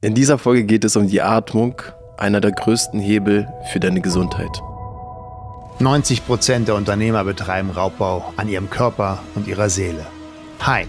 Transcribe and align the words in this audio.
In 0.00 0.14
dieser 0.14 0.38
Folge 0.38 0.62
geht 0.62 0.84
es 0.84 0.94
um 0.94 1.08
die 1.08 1.22
Atmung, 1.22 1.82
einer 2.16 2.40
der 2.40 2.52
größten 2.52 3.00
Hebel 3.00 3.48
für 3.72 3.80
deine 3.80 4.00
Gesundheit. 4.00 4.62
90 5.80 6.24
Prozent 6.24 6.68
der 6.68 6.76
Unternehmer 6.76 7.24
betreiben 7.24 7.70
Raubbau 7.70 8.32
an 8.36 8.48
ihrem 8.48 8.70
Körper 8.70 9.18
und 9.34 9.48
ihrer 9.48 9.68
Seele. 9.68 10.06
Hi, 10.60 10.86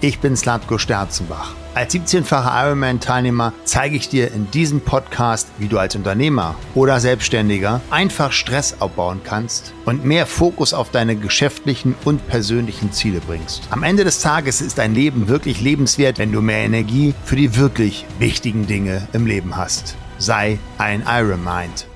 ich 0.00 0.18
bin 0.20 0.36
Slatko 0.36 0.78
Sterzenbach. 0.78 1.54
Als 1.74 1.94
17-facher 1.94 2.66
Ironman-Teilnehmer 2.66 3.52
zeige 3.64 3.96
ich 3.96 4.08
dir 4.08 4.32
in 4.32 4.50
diesem 4.50 4.80
Podcast, 4.80 5.48
wie 5.58 5.68
du 5.68 5.78
als 5.78 5.94
Unternehmer 5.94 6.56
oder 6.74 6.98
Selbstständiger 6.98 7.80
einfach 7.90 8.32
Stress 8.32 8.80
abbauen 8.80 9.20
kannst 9.22 9.72
und 9.84 10.04
mehr 10.04 10.26
Fokus 10.26 10.74
auf 10.74 10.90
deine 10.90 11.14
geschäftlichen 11.16 11.94
und 12.04 12.26
persönlichen 12.28 12.92
Ziele 12.92 13.20
bringst. 13.20 13.62
Am 13.70 13.82
Ende 13.82 14.04
des 14.04 14.20
Tages 14.20 14.60
ist 14.60 14.78
dein 14.78 14.94
Leben 14.94 15.28
wirklich 15.28 15.60
lebenswert, 15.60 16.18
wenn 16.18 16.32
du 16.32 16.40
mehr 16.40 16.64
Energie 16.64 17.14
für 17.24 17.36
die 17.36 17.56
wirklich 17.56 18.04
wichtigen 18.18 18.66
Dinge 18.66 19.06
im 19.12 19.26
Leben 19.26 19.56
hast. 19.56 19.96
Sei 20.18 20.58
ein 20.78 21.04
Ironmind. 21.06 21.86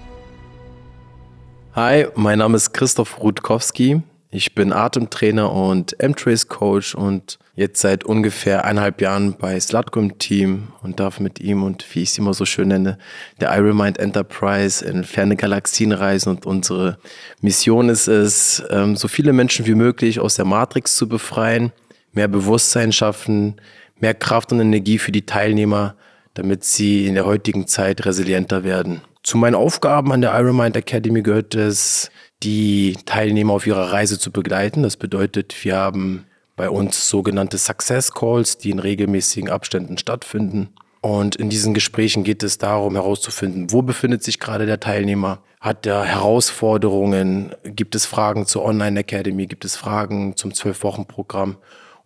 Hi, 1.75 2.07
mein 2.15 2.39
Name 2.39 2.57
ist 2.57 2.73
Christoph 2.73 3.21
Rutkowski. 3.21 4.03
Ich 4.37 4.57
bin 4.57 4.73
Atemtrainer 4.73 5.53
und 5.53 6.01
M-Trace 6.01 6.49
Coach 6.49 6.97
und 6.97 7.39
jetzt 7.55 7.81
seit 7.81 8.03
ungefähr 8.03 8.65
eineinhalb 8.65 9.01
Jahren 9.01 9.35
bei 9.39 9.61
Slutko 9.61 10.01
im 10.01 10.19
Team 10.19 10.73
und 10.83 10.99
darf 10.99 11.21
mit 11.21 11.39
ihm 11.39 11.63
und 11.63 11.87
wie 11.95 12.03
ich 12.03 12.09
es 12.09 12.19
immer 12.19 12.35
so 12.35 12.45
schön 12.45 12.67
nenne, 12.67 12.99
der 13.41 13.57
Iron 13.57 13.77
Mind 13.77 13.97
Enterprise 14.01 14.85
in 14.85 15.05
ferne 15.05 15.37
Galaxien 15.37 15.93
reisen 15.93 16.31
und 16.31 16.47
unsere 16.47 16.99
Mission 17.43 17.89
ist 17.89 18.09
es, 18.09 18.61
ähm, 18.71 18.97
so 18.97 19.07
viele 19.07 19.33
Menschen 19.33 19.67
wie 19.67 19.77
möglich 19.77 20.19
aus 20.19 20.35
der 20.35 20.47
Matrix 20.47 20.97
zu 20.97 21.09
befreien, 21.09 21.71
mehr 22.13 22.27
Bewusstsein 22.27 22.91
schaffen, 22.91 23.61
mehr 24.01 24.15
Kraft 24.15 24.51
und 24.51 24.59
Energie 24.59 24.99
für 24.99 25.13
die 25.13 25.27
Teilnehmer, 25.27 25.95
damit 26.35 26.65
sie 26.65 27.07
in 27.07 27.15
der 27.15 27.25
heutigen 27.25 27.69
Zeit 27.69 28.05
resilienter 28.05 28.65
werden. 28.65 29.01
Zu 29.23 29.39
meinen 29.39 29.55
Aufgaben 29.55 30.11
an 30.13 30.23
der 30.23 30.37
Iron 30.37 30.57
Mind 30.57 30.77
Academy 30.77 31.23
gehört 31.23 31.55
es, 31.55 32.11
die 32.45 32.97
Teilnehmer 33.07 33.55
auf 33.55 33.67
ihrer 33.67 33.93
Reise 33.93 34.19
zu 34.19 34.31
begleiten. 34.31 34.83
Das 34.83 34.97
bedeutet, 34.97 35.65
wir 35.65 35.77
haben 35.77 36.27
bei 36.57 36.71
uns 36.71 37.09
sogenannte 37.09 37.59
Success 37.59 38.13
Calls, 38.13 38.59
die 38.59 38.71
in 38.71 38.79
regelmäßigen 38.79 39.51
Abständen 39.51 39.99
stattfinden. 39.99 40.69
Und 41.01 41.37
in 41.37 41.51
diesen 41.51 41.75
Gesprächen 41.75 42.25
geht 42.25 42.43
es 42.43 42.57
darum 42.57 42.95
herauszufinden, 42.95 43.73
wo 43.73 43.83
befindet 43.83 44.23
sich 44.23 44.41
gerade 44.41 44.65
der 44.65 44.81
Teilnehmer? 44.81 45.43
Hat 45.61 45.85
er 45.87 46.05
Herausforderungen? 46.05 47.55
Gibt 47.65 47.95
es 47.95 48.07
Fragen 48.07 48.47
zur 48.47 48.65
Online 48.65 49.01
Academy? 49.01 49.47
Gibt 49.47 49.65
es 49.65 49.77
Fragen 49.77 50.37
zum 50.37 50.55
Zwölf-Wochen-Programm? 50.55 51.57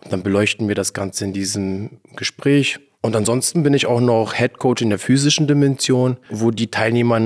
Und 0.03 0.13
dann 0.13 0.23
beleuchten 0.23 0.69
wir 0.69 0.75
das 0.75 0.95
Ganze 0.95 1.25
in 1.25 1.33
diesem 1.33 2.01
Gespräch 2.17 2.81
und 3.09 3.17
ansonsten 3.17 3.63
bin 3.63 3.73
ich 3.73 3.87
auch 3.87 4.03
noch 4.03 4.35
Head 4.35 4.59
Coach 4.59 4.83
in 4.83 4.91
der 4.91 4.99
physischen 4.99 5.47
Dimension, 5.47 6.19
wo 6.29 6.51
die 6.51 6.71
Teilnehmer 6.71 7.19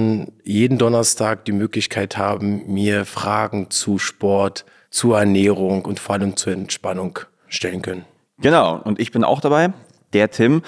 jeden 0.45 0.79
Donnerstag 0.79 1.45
die 1.45 1.51
Möglichkeit 1.51 2.17
haben, 2.17 2.73
mir 2.73 3.05
Fragen 3.05 3.69
zu 3.69 3.99
Sport, 3.99 4.65
zur 4.91 5.19
Ernährung 5.19 5.85
und 5.85 5.99
vor 5.99 6.15
allem 6.15 6.37
zur 6.37 6.53
Entspannung 6.53 7.19
stellen 7.49 7.83
können. 7.83 8.05
Genau, 8.39 8.81
und 8.85 9.01
ich 9.01 9.11
bin 9.11 9.25
auch 9.25 9.41
dabei, 9.41 9.73
der 10.13 10.31
Tim. 10.31 10.63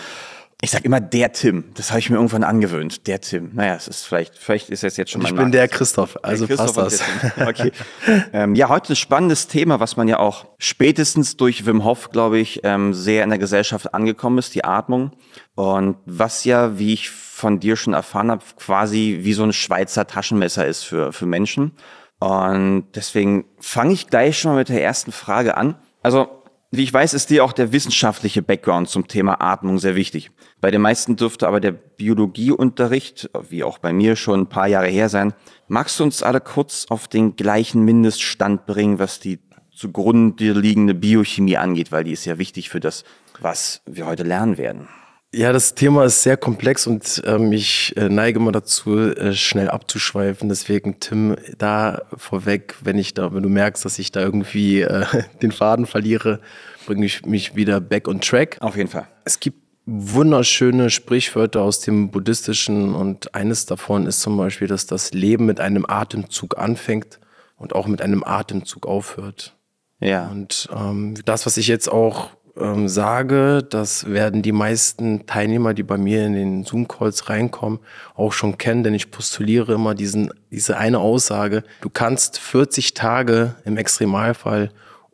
Ich 0.64 0.70
sag 0.70 0.82
immer 0.86 0.98
der 0.98 1.30
Tim. 1.32 1.64
Das 1.74 1.90
habe 1.90 1.98
ich 2.00 2.08
mir 2.08 2.16
irgendwann 2.16 2.42
angewöhnt. 2.42 3.06
Der 3.06 3.20
Tim. 3.20 3.50
Naja, 3.52 3.74
es 3.74 3.86
ist 3.86 4.04
vielleicht, 4.06 4.38
vielleicht 4.38 4.70
ist 4.70 4.82
es 4.82 4.96
jetzt 4.96 5.10
schon 5.10 5.20
mal. 5.20 5.28
Ich 5.28 5.34
bin 5.34 5.52
der 5.52 5.68
Christoph, 5.68 6.18
also 6.22 6.46
der 6.46 6.56
Christoph 6.56 6.76
passt 6.82 7.02
das. 7.36 7.48
Okay. 7.48 7.70
ähm, 8.32 8.54
ja, 8.54 8.70
heute 8.70 8.94
ein 8.94 8.96
spannendes 8.96 9.46
Thema, 9.46 9.78
was 9.78 9.98
man 9.98 10.08
ja 10.08 10.18
auch 10.18 10.46
spätestens 10.56 11.36
durch 11.36 11.66
Wim 11.66 11.84
Hof, 11.84 12.08
glaube 12.08 12.38
ich, 12.38 12.60
ähm, 12.64 12.94
sehr 12.94 13.24
in 13.24 13.28
der 13.28 13.38
Gesellschaft 13.38 13.92
angekommen 13.92 14.38
ist, 14.38 14.54
die 14.54 14.64
Atmung. 14.64 15.12
Und 15.54 15.98
was 16.06 16.44
ja, 16.44 16.78
wie 16.78 16.94
ich 16.94 17.10
von 17.10 17.60
dir 17.60 17.76
schon 17.76 17.92
erfahren 17.92 18.30
habe, 18.30 18.42
quasi 18.56 19.18
wie 19.20 19.34
so 19.34 19.42
ein 19.42 19.52
Schweizer 19.52 20.06
Taschenmesser 20.06 20.66
ist 20.66 20.84
für, 20.84 21.12
für 21.12 21.26
Menschen. 21.26 21.72
Und 22.20 22.86
deswegen 22.94 23.44
fange 23.60 23.92
ich 23.92 24.06
gleich 24.06 24.38
schon 24.38 24.52
mal 24.52 24.58
mit 24.58 24.70
der 24.70 24.82
ersten 24.82 25.12
Frage 25.12 25.58
an. 25.58 25.74
Also 26.02 26.43
wie 26.76 26.82
ich 26.82 26.92
weiß, 26.92 27.14
ist 27.14 27.30
dir 27.30 27.44
auch 27.44 27.52
der 27.52 27.72
wissenschaftliche 27.72 28.42
Background 28.42 28.88
zum 28.88 29.06
Thema 29.06 29.40
Atmung 29.40 29.78
sehr 29.78 29.94
wichtig. 29.94 30.30
Bei 30.60 30.70
den 30.70 30.80
meisten 30.80 31.16
dürfte 31.16 31.46
aber 31.46 31.60
der 31.60 31.72
Biologieunterricht, 31.72 33.30
wie 33.48 33.64
auch 33.64 33.78
bei 33.78 33.92
mir, 33.92 34.16
schon 34.16 34.42
ein 34.42 34.48
paar 34.48 34.66
Jahre 34.66 34.88
her 34.88 35.08
sein. 35.08 35.34
Magst 35.68 36.00
du 36.00 36.04
uns 36.04 36.22
alle 36.22 36.40
kurz 36.40 36.86
auf 36.88 37.08
den 37.08 37.36
gleichen 37.36 37.84
Mindeststand 37.84 38.66
bringen, 38.66 38.98
was 38.98 39.20
die 39.20 39.40
zugrunde 39.74 40.52
liegende 40.52 40.94
Biochemie 40.94 41.56
angeht, 41.56 41.92
weil 41.92 42.04
die 42.04 42.12
ist 42.12 42.24
ja 42.24 42.38
wichtig 42.38 42.70
für 42.70 42.80
das, 42.80 43.04
was 43.40 43.82
wir 43.86 44.06
heute 44.06 44.22
lernen 44.22 44.56
werden. 44.58 44.88
Ja, 45.36 45.52
das 45.52 45.74
Thema 45.74 46.04
ist 46.04 46.22
sehr 46.22 46.36
komplex 46.36 46.86
und 46.86 47.20
ähm, 47.26 47.50
ich 47.50 47.96
äh, 47.96 48.08
neige 48.08 48.38
immer 48.38 48.52
dazu, 48.52 48.96
äh, 48.96 49.32
schnell 49.32 49.68
abzuschweifen. 49.68 50.48
Deswegen, 50.48 51.00
Tim, 51.00 51.34
da 51.58 52.02
vorweg, 52.16 52.76
wenn 52.84 52.98
ich 52.98 53.14
da, 53.14 53.34
wenn 53.34 53.42
du 53.42 53.48
merkst, 53.48 53.84
dass 53.84 53.98
ich 53.98 54.12
da 54.12 54.20
irgendwie 54.20 54.82
äh, 54.82 55.04
den 55.42 55.50
Faden 55.50 55.86
verliere, 55.86 56.40
bringe 56.86 57.04
ich 57.04 57.26
mich 57.26 57.56
wieder 57.56 57.80
back 57.80 58.06
on 58.06 58.20
track. 58.20 58.58
Auf 58.60 58.76
jeden 58.76 58.88
Fall. 58.88 59.08
Es 59.24 59.40
gibt 59.40 59.58
wunderschöne 59.86 60.88
Sprichwörter 60.88 61.62
aus 61.62 61.80
dem 61.80 62.12
Buddhistischen 62.12 62.94
und 62.94 63.34
eines 63.34 63.66
davon 63.66 64.06
ist 64.06 64.20
zum 64.20 64.36
Beispiel, 64.36 64.68
dass 64.68 64.86
das 64.86 65.12
Leben 65.12 65.46
mit 65.46 65.58
einem 65.58 65.84
Atemzug 65.84 66.58
anfängt 66.58 67.18
und 67.56 67.74
auch 67.74 67.88
mit 67.88 68.02
einem 68.02 68.22
Atemzug 68.22 68.86
aufhört. 68.86 69.56
Ja. 69.98 70.28
Und 70.28 70.68
ähm, 70.72 71.16
das, 71.24 71.44
was 71.44 71.56
ich 71.56 71.66
jetzt 71.66 71.88
auch 71.90 72.30
ähm, 72.58 72.88
sage, 72.88 73.62
das 73.68 74.10
werden 74.10 74.42
die 74.42 74.52
meisten 74.52 75.26
Teilnehmer, 75.26 75.74
die 75.74 75.82
bei 75.82 75.98
mir 75.98 76.26
in 76.26 76.34
den 76.34 76.64
Zoom-Calls 76.64 77.28
reinkommen, 77.28 77.80
auch 78.14 78.32
schon 78.32 78.58
kennen, 78.58 78.84
denn 78.84 78.94
ich 78.94 79.10
postuliere 79.10 79.74
immer 79.74 79.94
diesen, 79.94 80.30
diese 80.50 80.76
eine 80.76 81.00
Aussage, 81.00 81.64
du 81.80 81.90
kannst 81.90 82.38
40 82.38 82.94
Tage 82.94 83.56
im 83.64 83.76
Extremalfall 83.76 84.70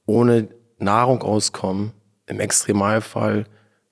ohne 0.07 0.49
Nahrung 0.79 1.23
auskommen, 1.23 1.93
im 2.27 2.41
Extremalfall 2.41 3.45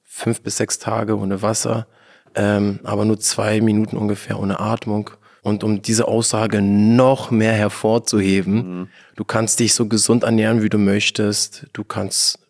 fünf 0.03 0.42
bis 0.42 0.56
sechs 0.56 0.78
Tage 0.78 1.16
ohne 1.16 1.42
Wasser, 1.42 1.87
ähm, 2.34 2.81
aber 2.84 3.04
nur 3.04 3.19
zwei 3.19 3.60
Minuten 3.60 3.97
ungefähr 3.97 4.38
ohne 4.38 4.60
Atmung. 4.60 5.10
Und 5.42 5.64
um 5.64 5.81
diese 5.81 6.08
Aussage 6.08 6.60
noch 6.60 7.31
mehr 7.31 7.53
hervorzuheben, 7.53 8.54
mhm. 8.54 8.88
du 9.16 9.25
kannst 9.25 9.60
dich 9.60 9.72
so 9.72 9.87
gesund 9.87 10.25
ernähren, 10.25 10.62
wie 10.62 10.69
du 10.69 10.78
möchtest, 10.78 11.66
du 11.72 11.84
kannst 11.84 12.41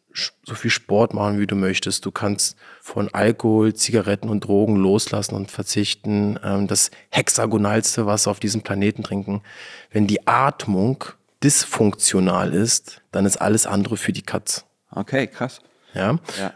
so 0.45 0.55
viel 0.55 0.71
Sport 0.71 1.15
machen, 1.15 1.39
wie 1.39 1.47
du 1.47 1.57
möchtest. 1.57 2.05
Du 2.07 2.11
kannst 2.11 2.57
von 2.81 3.09
Alkohol, 3.13 3.75
Zigaretten 3.75 4.29
und 4.29 4.41
Drogen 4.41 4.77
loslassen 4.77 5.35
und 5.35 5.51
verzichten. 5.51 6.39
Ähm, 6.43 6.67
das 6.67 6.91
hexagonalste 7.11 8.07
Wasser 8.07 8.31
auf 8.31 8.41
diesem 8.41 8.63
Planeten 8.63 9.03
trinken. 9.03 9.43
Wenn 9.91 10.07
die 10.07 10.27
Atmung 10.27 11.05
dysfunktional 11.43 12.53
ist, 12.53 13.03
dann 13.13 13.27
ist 13.27 13.37
alles 13.37 13.67
andere 13.67 13.97
für 13.97 14.13
die 14.13 14.23
Katz. 14.23 14.65
Okay, 14.91 15.27
krass. 15.27 15.61
Ja. 15.95 16.19
ja. 16.39 16.53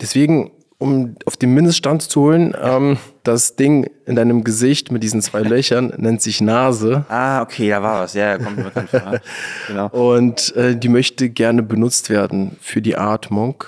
Deswegen 0.00 0.50
um 0.78 1.16
auf 1.24 1.36
den 1.36 1.54
Mindeststand 1.54 2.02
zu 2.02 2.20
holen, 2.20 2.54
ähm, 2.60 2.98
das 3.24 3.56
Ding 3.56 3.90
in 4.06 4.14
deinem 4.14 4.44
Gesicht 4.44 4.92
mit 4.92 5.02
diesen 5.02 5.22
zwei 5.22 5.40
Löchern 5.42 5.92
nennt 5.96 6.22
sich 6.22 6.40
Nase. 6.40 7.04
Ah, 7.08 7.42
okay, 7.42 7.68
da 7.70 7.82
war 7.82 8.02
was. 8.02 8.14
Ja, 8.14 8.38
kommt 8.38 8.56
mir 8.56 8.64
bekannt 8.64 8.90
vor. 8.90 9.20
genau. 9.66 9.88
Und 9.88 10.54
äh, 10.56 10.76
die 10.76 10.88
möchte 10.88 11.28
gerne 11.30 11.62
benutzt 11.62 12.10
werden 12.10 12.56
für 12.60 12.80
die 12.80 12.96
Atmung. 12.96 13.64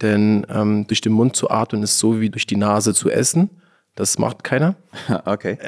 Denn 0.00 0.46
ähm, 0.48 0.86
durch 0.86 1.00
den 1.00 1.12
Mund 1.12 1.36
zu 1.36 1.50
atmen 1.50 1.82
ist 1.82 1.98
so 1.98 2.20
wie 2.20 2.30
durch 2.30 2.46
die 2.46 2.56
Nase 2.56 2.94
zu 2.94 3.10
essen. 3.10 3.50
Das 3.94 4.18
macht 4.18 4.42
keiner. 4.42 4.76
Okay. 5.24 5.58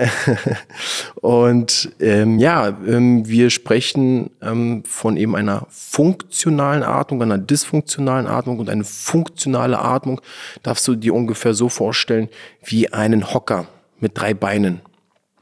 Und 1.20 1.92
ähm, 2.00 2.38
ja, 2.38 2.68
ähm, 2.68 3.26
wir 3.28 3.50
sprechen 3.50 4.30
ähm, 4.40 4.82
von 4.86 5.16
eben 5.16 5.36
einer 5.36 5.66
funktionalen 5.70 6.82
Atmung, 6.82 7.22
einer 7.22 7.38
dysfunktionalen 7.38 8.26
Atmung 8.26 8.58
und 8.58 8.68
eine 8.68 8.84
funktionale 8.84 9.78
Atmung 9.78 10.20
darfst 10.62 10.86
du 10.88 10.94
dir 10.94 11.14
ungefähr 11.14 11.54
so 11.54 11.68
vorstellen 11.68 12.28
wie 12.62 12.92
einen 12.92 13.32
Hocker 13.32 13.66
mit 14.00 14.18
drei 14.18 14.34
Beinen. 14.34 14.80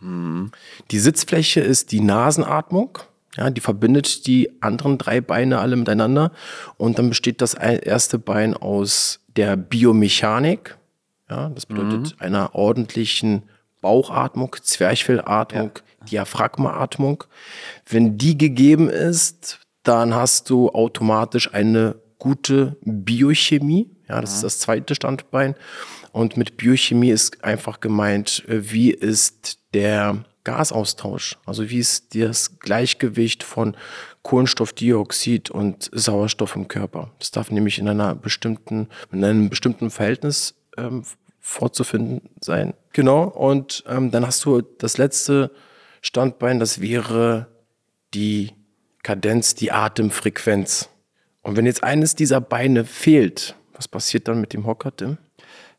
Mhm. 0.01 0.51
Die 0.91 0.99
Sitzfläche 0.99 1.61
ist 1.61 1.93
die 1.93 2.01
Nasenatmung. 2.01 2.99
Ja, 3.37 3.51
die 3.51 3.61
verbindet 3.61 4.27
die 4.27 4.51
anderen 4.63 4.99
drei 4.99 5.21
Beine 5.21 5.59
alle 5.59 5.77
miteinander. 5.77 6.33
Und 6.77 6.99
dann 6.99 7.09
besteht 7.09 7.41
das 7.41 7.55
erste 7.55 8.19
Bein 8.19 8.55
aus 8.55 9.21
der 9.37 9.57
Biomechanik. 9.57 10.77
Ja, 11.33 11.49
das 11.49 11.65
bedeutet 11.65 12.15
mhm. 12.15 12.17
einer 12.19 12.55
ordentlichen 12.55 13.45
Bauchatmung, 13.81 14.55
Zwerchfellatmung, 14.61 15.71
ja. 15.75 16.07
Diaphragmaatmung. 16.11 17.25
Wenn 17.89 18.19
die 18.19 18.37
gegeben 18.37 18.91
ist, 18.91 19.61
dann 19.83 20.15
hast 20.15 20.51
du 20.51 20.69
automatisch 20.69 21.55
eine 21.55 21.95
gute 22.19 22.77
Biochemie. 22.83 23.91
Ja, 24.11 24.21
das 24.21 24.33
mhm. 24.33 24.35
ist 24.35 24.45
das 24.45 24.59
zweite 24.59 24.95
Standbein. 24.95 25.55
Und 26.13 26.37
mit 26.37 26.59
Biochemie 26.59 27.11
ist 27.11 27.43
einfach 27.43 27.81
gemeint, 27.81 28.45
äh, 28.47 28.71
wie 28.71 28.91
ist 28.91 29.59
der 29.73 30.27
Gasaustausch? 30.45 31.39
Also 31.47 31.71
wie 31.71 31.79
ist 31.79 32.15
das 32.15 32.59
Gleichgewicht 32.59 33.43
von 33.43 33.75
Kohlenstoffdioxid 34.21 35.51
und 35.51 35.89
Sauerstoff 35.95 36.57
im 36.57 36.69
Körper? 36.69 37.11
Das 37.19 37.31
darf 37.31 37.51
nämlich 37.51 37.79
in 37.79 37.89
einer 37.89 38.15
bestimmten, 38.15 38.89
in 39.11 39.25
einem 39.25 39.49
bestimmten 39.49 39.89
Verhältnis 39.89 40.57
ähm, 40.77 41.05
vorzufinden 41.43 42.31
sein. 42.41 42.73
Genau. 42.93 43.25
Und 43.25 43.85
ähm, 43.89 44.11
dann 44.11 44.27
hast 44.27 44.45
du 44.47 44.63
das 44.63 44.97
letzte 44.97 45.51
Standbein, 46.01 46.59
das 46.59 46.81
wäre 46.81 47.49
die 48.15 48.53
Kadenz, 49.03 49.55
die 49.55 49.73
Atemfrequenz. 49.73 50.89
Und 51.43 51.57
wenn 51.57 51.67
jetzt 51.67 51.83
eines 51.83 52.15
dieser 52.15 52.41
Beine 52.41 52.85
fehlt, 52.85 53.57
was 53.75 53.89
passiert 53.89 54.29
dann 54.29 54.41
mit 54.41 54.53
dem 54.53 54.65
Hocker, 54.65 54.95
Tim? 54.97 55.19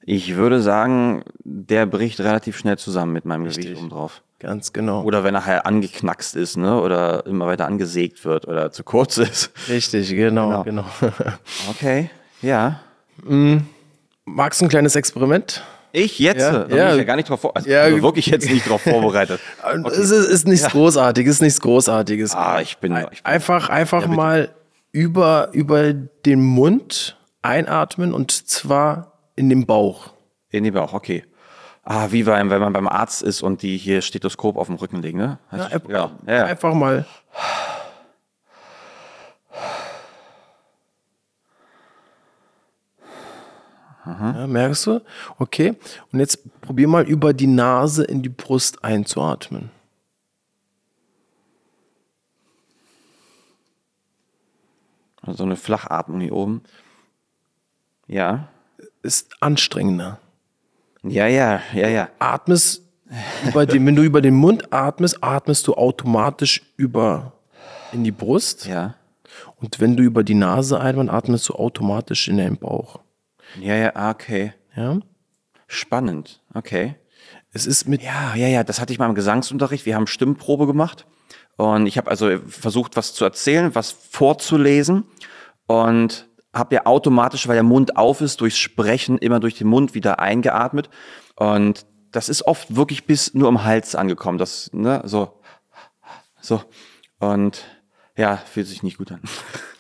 Ich 0.05 0.35
würde 0.35 0.61
sagen, 0.61 1.23
der 1.45 1.85
bricht 1.85 2.19
relativ 2.19 2.57
schnell 2.57 2.77
zusammen 2.77 3.13
mit 3.13 3.23
meinem 3.23 3.45
Richtig. 3.45 3.65
Gewicht 3.65 3.79
oben 3.79 3.89
drauf. 3.89 4.21
Ganz 4.39 4.73
genau. 4.73 5.03
Oder 5.03 5.23
wenn 5.23 5.35
er 5.35 5.45
halt 5.45 5.65
angeknackst 5.65 6.35
ist, 6.35 6.57
ne? 6.57 6.81
Oder 6.81 7.25
immer 7.25 7.47
weiter 7.47 7.65
angesägt 7.65 8.25
wird 8.25 8.45
oder 8.45 8.73
zu 8.73 8.83
kurz 8.83 9.17
ist. 9.17 9.51
Richtig, 9.69 10.09
genau, 10.09 10.63
genau. 10.63 10.85
Okay, 11.69 12.09
ja. 12.41 12.81
Magst 14.25 14.61
du 14.61 14.65
ein 14.65 14.69
kleines 14.69 14.95
Experiment? 14.95 15.63
Ich 15.91 16.17
jetzt? 16.17 16.39
Ja, 16.41 16.51
da 16.51 16.63
bin 16.63 16.77
ja. 16.77 16.91
ich 16.91 16.97
ja 16.97 17.03
gar 17.03 17.15
nicht 17.15 17.29
drauf 17.29 17.41
vor 17.41 17.55
also, 17.55 17.69
Ja, 17.69 17.81
also 17.83 18.01
wirklich 18.01 18.25
jetzt 18.25 18.49
nicht 18.49 18.67
drauf 18.67 18.81
vorbereitet. 18.81 19.39
Es 19.85 20.09
ist, 20.09 20.11
ist 20.11 20.47
nichts 20.47 20.67
Großartiges, 20.69 21.39
nichts 21.41 21.61
Großartiges. 21.61 22.33
Ah, 22.33 22.59
ich 22.61 22.77
bin, 22.77 22.95
ich 22.95 23.21
bin 23.21 23.25
Einfach, 23.25 23.69
einfach 23.69 24.07
mal 24.07 24.49
über, 24.91 25.49
über 25.51 25.93
den 25.93 26.41
Mund 26.41 27.17
einatmen 27.43 28.13
und 28.13 28.31
zwar 28.31 29.13
in 29.35 29.49
den 29.49 29.65
Bauch. 29.65 30.13
in 30.49 30.63
den 30.63 30.73
Bauch, 30.73 30.93
okay. 30.93 31.25
Ah, 31.83 32.07
wie 32.11 32.23
beim, 32.23 32.49
wenn 32.49 32.61
man 32.61 32.73
beim 32.73 32.87
Arzt 32.87 33.21
ist 33.21 33.41
und 33.41 33.61
die 33.61 33.77
hier 33.77 34.01
Stethoskop 34.01 34.57
auf 34.57 34.67
dem 34.67 34.77
Rücken 34.77 35.01
legen, 35.01 35.17
ne? 35.17 35.37
Ja, 35.51 35.69
ja, 35.69 35.79
ja, 35.89 36.11
ja. 36.27 36.45
Einfach 36.45 36.73
mal. 36.73 37.05
Ja, 44.05 44.47
merkst 44.47 44.87
du? 44.87 45.01
Okay. 45.39 45.75
Und 46.11 46.19
jetzt 46.19 46.39
probier 46.61 46.87
mal 46.87 47.07
über 47.07 47.33
die 47.33 47.47
Nase 47.47 48.03
in 48.03 48.21
die 48.21 48.29
Brust 48.29 48.83
einzuatmen. 48.83 49.69
So 55.25 55.43
eine 55.43 55.55
Flachatmung 55.55 56.19
hier 56.19 56.33
oben. 56.33 56.63
Ja. 58.07 58.49
Ist 59.01 59.41
anstrengender. 59.41 60.19
Ja, 61.03 61.27
ja, 61.27 61.61
ja, 61.73 61.87
ja. 61.87 62.09
Atmest 62.19 62.81
über 63.45 63.65
den, 63.65 63.85
wenn 63.85 63.95
du 63.95 64.03
über 64.03 64.21
den 64.21 64.35
Mund 64.35 64.73
atmest, 64.73 65.23
atmest 65.23 65.67
du 65.67 65.75
automatisch 65.75 66.61
über 66.77 67.33
in 67.91 68.03
die 68.03 68.11
Brust. 68.11 68.65
Ja. 68.65 68.95
Und 69.57 69.79
wenn 69.79 69.95
du 69.95 70.03
über 70.03 70.23
die 70.23 70.33
Nase 70.33 70.79
einatmest, 70.79 71.13
atmest 71.13 71.49
du 71.49 71.53
automatisch 71.53 72.27
in 72.27 72.37
den 72.37 72.57
Bauch. 72.57 72.99
Ja, 73.59 73.75
ja, 73.75 73.91
ah, 73.95 74.11
okay. 74.11 74.53
Ja? 74.75 74.99
Spannend. 75.67 76.41
Okay. 76.53 76.95
Es 77.51 77.67
ist 77.67 77.87
mit 77.87 78.01
Ja, 78.01 78.35
ja, 78.35 78.47
ja, 78.47 78.63
das 78.63 78.79
hatte 78.79 78.93
ich 78.93 78.99
mal 78.99 79.07
im 79.07 79.15
Gesangsunterricht. 79.15 79.85
Wir 79.85 79.95
haben 79.95 80.07
Stimmprobe 80.07 80.65
gemacht 80.65 81.05
und 81.57 81.85
ich 81.85 81.97
habe 81.97 82.09
also 82.09 82.29
versucht, 82.47 82.95
was 82.95 83.13
zu 83.13 83.23
erzählen, 83.23 83.75
was 83.75 83.91
vorzulesen 83.91 85.05
und 85.67 86.27
habe 86.53 86.75
ja 86.75 86.85
automatisch, 86.85 87.47
weil 87.47 87.55
der 87.55 87.63
Mund 87.63 87.97
auf 87.97 88.21
ist, 88.21 88.41
durchs 88.41 88.57
Sprechen 88.57 89.17
immer 89.17 89.39
durch 89.39 89.55
den 89.55 89.67
Mund 89.67 89.93
wieder 89.93 90.19
eingeatmet 90.19 90.89
und 91.35 91.85
das 92.11 92.29
ist 92.29 92.45
oft 92.45 92.75
wirklich 92.75 93.05
bis 93.05 93.33
nur 93.33 93.49
im 93.49 93.63
Hals 93.63 93.95
angekommen, 93.95 94.37
das, 94.37 94.71
ne, 94.73 95.01
so, 95.05 95.39
so 96.41 96.61
und 97.19 97.63
ja, 98.15 98.37
fühlt 98.37 98.67
sich 98.67 98.83
nicht 98.83 98.97
gut 98.97 99.11
an. 99.11 99.21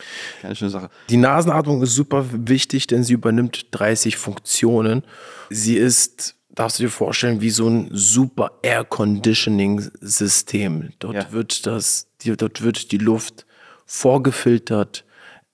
Keine 0.43 0.57
schöne 0.57 0.71
Sache. 0.71 0.89
Die 1.09 1.15
Nasenatmung 1.15 1.81
ist 1.81 1.95
super 1.95 2.25
wichtig, 2.33 2.85
denn 2.87 3.01
sie 3.05 3.13
übernimmt 3.13 3.67
30 3.71 4.17
Funktionen. 4.17 5.03
Sie 5.49 5.77
ist, 5.77 6.35
darfst 6.49 6.79
du 6.79 6.83
dir 6.83 6.89
vorstellen, 6.89 7.39
wie 7.39 7.49
so 7.49 7.69
ein 7.69 7.87
super 7.93 8.59
Air 8.61 8.83
Conditioning 8.83 9.89
System. 10.01 10.91
Dort 10.99 11.15
Ja. 11.15 11.31
wird 11.31 11.65
das, 11.65 12.07
die, 12.19 12.35
dort 12.35 12.61
wird 12.61 12.91
die 12.91 12.97
Luft 12.97 13.45
vorgefiltert, 13.85 15.05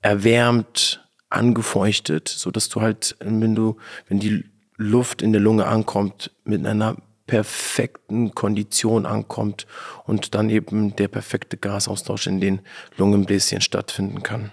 erwärmt, 0.02 1.08
angefeuchtet, 1.30 2.28
so 2.28 2.50
dass 2.50 2.68
du 2.70 2.82
halt, 2.82 3.16
wenn 3.20 3.54
du, 3.54 3.78
wenn 4.08 4.20
die 4.20 4.44
Luft 4.76 5.22
in 5.22 5.34
der 5.34 5.42
Lunge 5.42 5.68
ankommt, 5.68 6.32
mit 6.46 6.66
einer 6.66 6.98
perfekten 7.28 8.34
Kondition 8.34 9.06
ankommt 9.06 9.68
und 10.08 10.34
dann 10.34 10.50
eben 10.50 10.96
der 10.96 11.10
perfekte 11.10 11.58
Gasaustausch 11.58 12.26
in 12.26 12.42
den 12.42 12.62
Lungenbläschen 12.98 13.62
stattfinden 13.62 14.24
kann. 14.24 14.52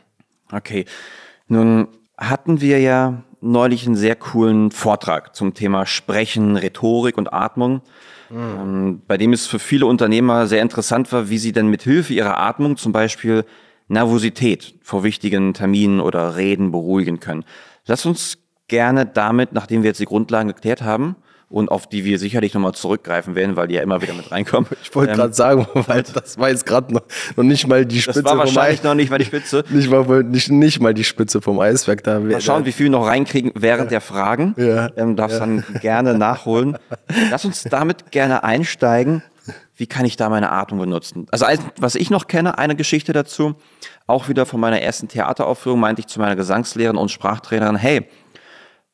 Okay. 0.52 0.84
Nun 1.48 1.88
hatten 2.16 2.60
wir 2.60 2.80
ja 2.80 3.22
neulich 3.40 3.86
einen 3.86 3.96
sehr 3.96 4.16
coolen 4.16 4.70
Vortrag 4.70 5.34
zum 5.34 5.54
Thema 5.54 5.86
Sprechen, 5.86 6.56
Rhetorik 6.56 7.18
und 7.18 7.32
Atmung, 7.32 7.82
ähm, 8.30 9.02
bei 9.06 9.16
dem 9.18 9.32
es 9.32 9.46
für 9.46 9.58
viele 9.58 9.86
Unternehmer 9.86 10.46
sehr 10.46 10.62
interessant 10.62 11.12
war, 11.12 11.28
wie 11.28 11.38
sie 11.38 11.52
denn 11.52 11.68
mit 11.68 11.82
Hilfe 11.82 12.14
ihrer 12.14 12.38
Atmung 12.38 12.76
zum 12.76 12.92
Beispiel 12.92 13.44
Nervosität 13.88 14.74
vor 14.82 15.04
wichtigen 15.04 15.54
Terminen 15.54 16.00
oder 16.00 16.36
Reden 16.36 16.72
beruhigen 16.72 17.20
können. 17.20 17.44
Lass 17.86 18.04
uns 18.04 18.38
gerne 18.66 19.06
damit, 19.06 19.52
nachdem 19.52 19.82
wir 19.82 19.90
jetzt 19.90 20.00
die 20.00 20.06
Grundlagen 20.06 20.48
geklärt 20.48 20.82
haben 20.82 21.16
und 21.48 21.70
auf 21.70 21.88
die 21.88 22.04
wir 22.04 22.18
sicherlich 22.18 22.54
nochmal 22.54 22.72
zurückgreifen 22.72 23.34
werden, 23.34 23.56
weil 23.56 23.68
die 23.68 23.74
ja 23.76 23.82
immer 23.82 24.02
wieder 24.02 24.14
mit 24.14 24.30
reinkommen. 24.30 24.68
Ich 24.82 24.94
wollte 24.94 25.12
Ähm, 25.12 25.18
gerade 25.18 25.32
sagen, 25.34 25.66
weil 25.86 26.02
das 26.02 26.38
war 26.38 26.48
jetzt 26.48 26.66
gerade 26.66 26.92
noch, 26.92 27.02
noch 27.36 27.44
nicht 27.44 27.66
mal 27.66 27.86
die 27.86 28.00
Spitze 28.00 28.22
das 28.22 28.32
war 28.32 28.38
wahrscheinlich 28.38 28.80
vom 28.80 28.90
noch 28.90 28.94
nicht 28.94 29.10
mal 29.10 29.18
die 29.18 29.24
Spitze. 29.24 29.64
Nicht 29.70 29.90
mal 29.90 30.22
nicht, 30.24 30.50
nicht 30.50 30.80
mal 30.80 30.94
die 30.94 31.04
Spitze 31.04 31.40
vom 31.40 31.60
Eisberg 31.60 32.02
da. 32.02 32.18
Mal 32.20 32.40
schauen, 32.40 32.64
wie 32.64 32.72
viel 32.72 32.86
wir 32.86 32.90
noch 32.90 33.06
reinkriegen 33.06 33.52
während 33.54 33.90
der 33.90 34.00
Fragen. 34.00 34.54
Ja. 34.56 34.90
Ähm, 34.96 35.16
darfst 35.16 35.40
dann 35.40 35.64
gerne 35.80 36.16
nachholen. 36.16 36.78
Lass 37.30 37.44
uns 37.44 37.62
damit 37.64 38.10
gerne 38.10 38.44
einsteigen. 38.44 39.22
Wie 39.76 39.86
kann 39.86 40.06
ich 40.06 40.16
da 40.16 40.28
meine 40.30 40.50
Atmung 40.50 40.80
benutzen? 40.80 41.26
Also, 41.30 41.46
was 41.78 41.94
ich 41.94 42.10
noch 42.10 42.26
kenne, 42.28 42.58
eine 42.58 42.76
Geschichte 42.76 43.12
dazu, 43.12 43.54
auch 44.06 44.28
wieder 44.28 44.46
von 44.46 44.58
meiner 44.58 44.80
ersten 44.80 45.08
Theateraufführung, 45.08 45.78
meinte 45.78 46.00
ich 46.00 46.06
zu 46.06 46.18
meiner 46.18 46.34
Gesangslehrerin 46.36 46.96
und 46.96 47.10
Sprachtrainerin, 47.10 47.76
hey, 47.76 48.08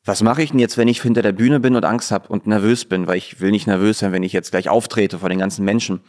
was 0.05 0.21
mache 0.21 0.43
ich 0.43 0.51
denn 0.51 0.59
jetzt, 0.59 0.77
wenn 0.77 0.87
ich 0.87 1.01
hinter 1.01 1.21
der 1.21 1.31
Bühne 1.31 1.59
bin 1.59 1.75
und 1.75 1.85
Angst 1.85 2.11
habe 2.11 2.27
und 2.27 2.45
nervös 2.45 2.85
bin, 2.85 3.07
weil 3.07 3.17
ich 3.17 3.39
will 3.39 3.51
nicht 3.51 3.67
nervös 3.67 3.99
sein, 3.99 4.11
wenn 4.11 4.23
ich 4.23 4.33
jetzt 4.33 4.51
gleich 4.51 4.67
auftrete 4.67 5.19
vor 5.19 5.29
den 5.29 5.39
ganzen 5.39 5.63
Menschen. 5.63 6.01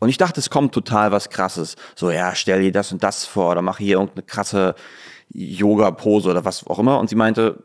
Und 0.00 0.08
ich 0.08 0.18
dachte, 0.18 0.40
es 0.40 0.50
kommt 0.50 0.72
total 0.72 1.12
was 1.12 1.30
Krasses. 1.30 1.76
So, 1.94 2.10
ja, 2.10 2.34
stell 2.34 2.62
dir 2.62 2.72
das 2.72 2.92
und 2.92 3.02
das 3.02 3.24
vor 3.24 3.52
oder 3.52 3.62
mach 3.62 3.78
hier 3.78 3.98
irgendeine 3.98 4.24
krasse 4.24 4.74
Yoga-Pose 5.30 6.30
oder 6.30 6.44
was 6.44 6.66
auch 6.66 6.78
immer. 6.78 6.98
Und 6.98 7.10
sie 7.10 7.16
meinte, 7.16 7.64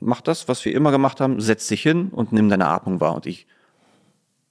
mach 0.00 0.20
das, 0.20 0.48
was 0.48 0.64
wir 0.64 0.74
immer 0.74 0.90
gemacht 0.90 1.20
haben, 1.20 1.40
setz 1.40 1.66
dich 1.66 1.82
hin 1.82 2.08
und 2.10 2.32
nimm 2.32 2.48
deine 2.48 2.66
Atmung 2.66 3.00
wahr. 3.00 3.14
Und 3.14 3.26
ich, 3.26 3.46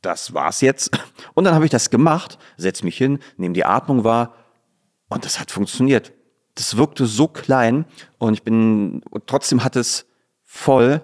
das 0.02 0.34
war's 0.34 0.62
jetzt. 0.62 0.98
Und 1.34 1.44
dann 1.44 1.56
habe 1.56 1.66
ich 1.66 1.72
das 1.72 1.90
gemacht, 1.90 2.38
setz 2.58 2.84
mich 2.84 2.98
hin, 2.98 3.20
nehme 3.38 3.54
die 3.54 3.66
Atmung 3.66 4.04
wahr 4.04 4.36
und 5.10 5.26
das 5.26 5.40
hat 5.40 5.52
funktioniert. 5.52 6.14
Das 6.56 6.78
wirkte 6.78 7.06
so 7.06 7.28
klein 7.28 7.86
und 8.18 8.34
ich 8.34 8.44
bin, 8.44 9.02
trotzdem 9.26 9.64
hat 9.64 9.76
es 9.76 10.06
voll 10.56 11.02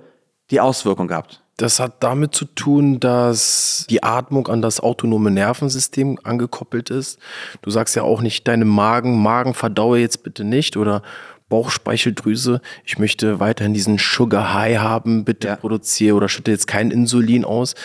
die 0.50 0.60
Auswirkung 0.60 1.08
gehabt. 1.08 1.42
Das 1.58 1.80
hat 1.80 2.02
damit 2.02 2.34
zu 2.34 2.46
tun, 2.46 3.00
dass 3.00 3.86
die 3.90 4.02
Atmung 4.02 4.48
an 4.48 4.62
das 4.62 4.80
autonome 4.80 5.30
Nervensystem 5.30 6.18
angekoppelt 6.24 6.90
ist. 6.90 7.20
Du 7.62 7.70
sagst 7.70 7.96
ja 7.96 8.04
auch 8.04 8.22
nicht 8.22 8.48
deinem 8.48 8.70
Magen, 8.70 9.22
Magen 9.22 9.54
verdaue 9.54 10.00
jetzt 10.00 10.24
bitte 10.24 10.44
nicht 10.44 10.78
oder 10.78 11.04
Bauchspeicheldrüse, 11.50 12.62
ich 12.86 12.98
möchte 12.98 13.42
weiterhin 13.42 13.74
diesen 13.74 13.98
Sugar 14.00 14.54
High 14.54 14.78
haben, 14.78 15.26
bitte 15.26 15.50
Ja. 15.50 15.56
produziere 15.58 16.16
oder 16.16 16.30
schütte 16.30 16.50
jetzt 16.50 16.66
kein 16.66 16.92
Insulin 16.92 17.44
aus. 17.44 17.76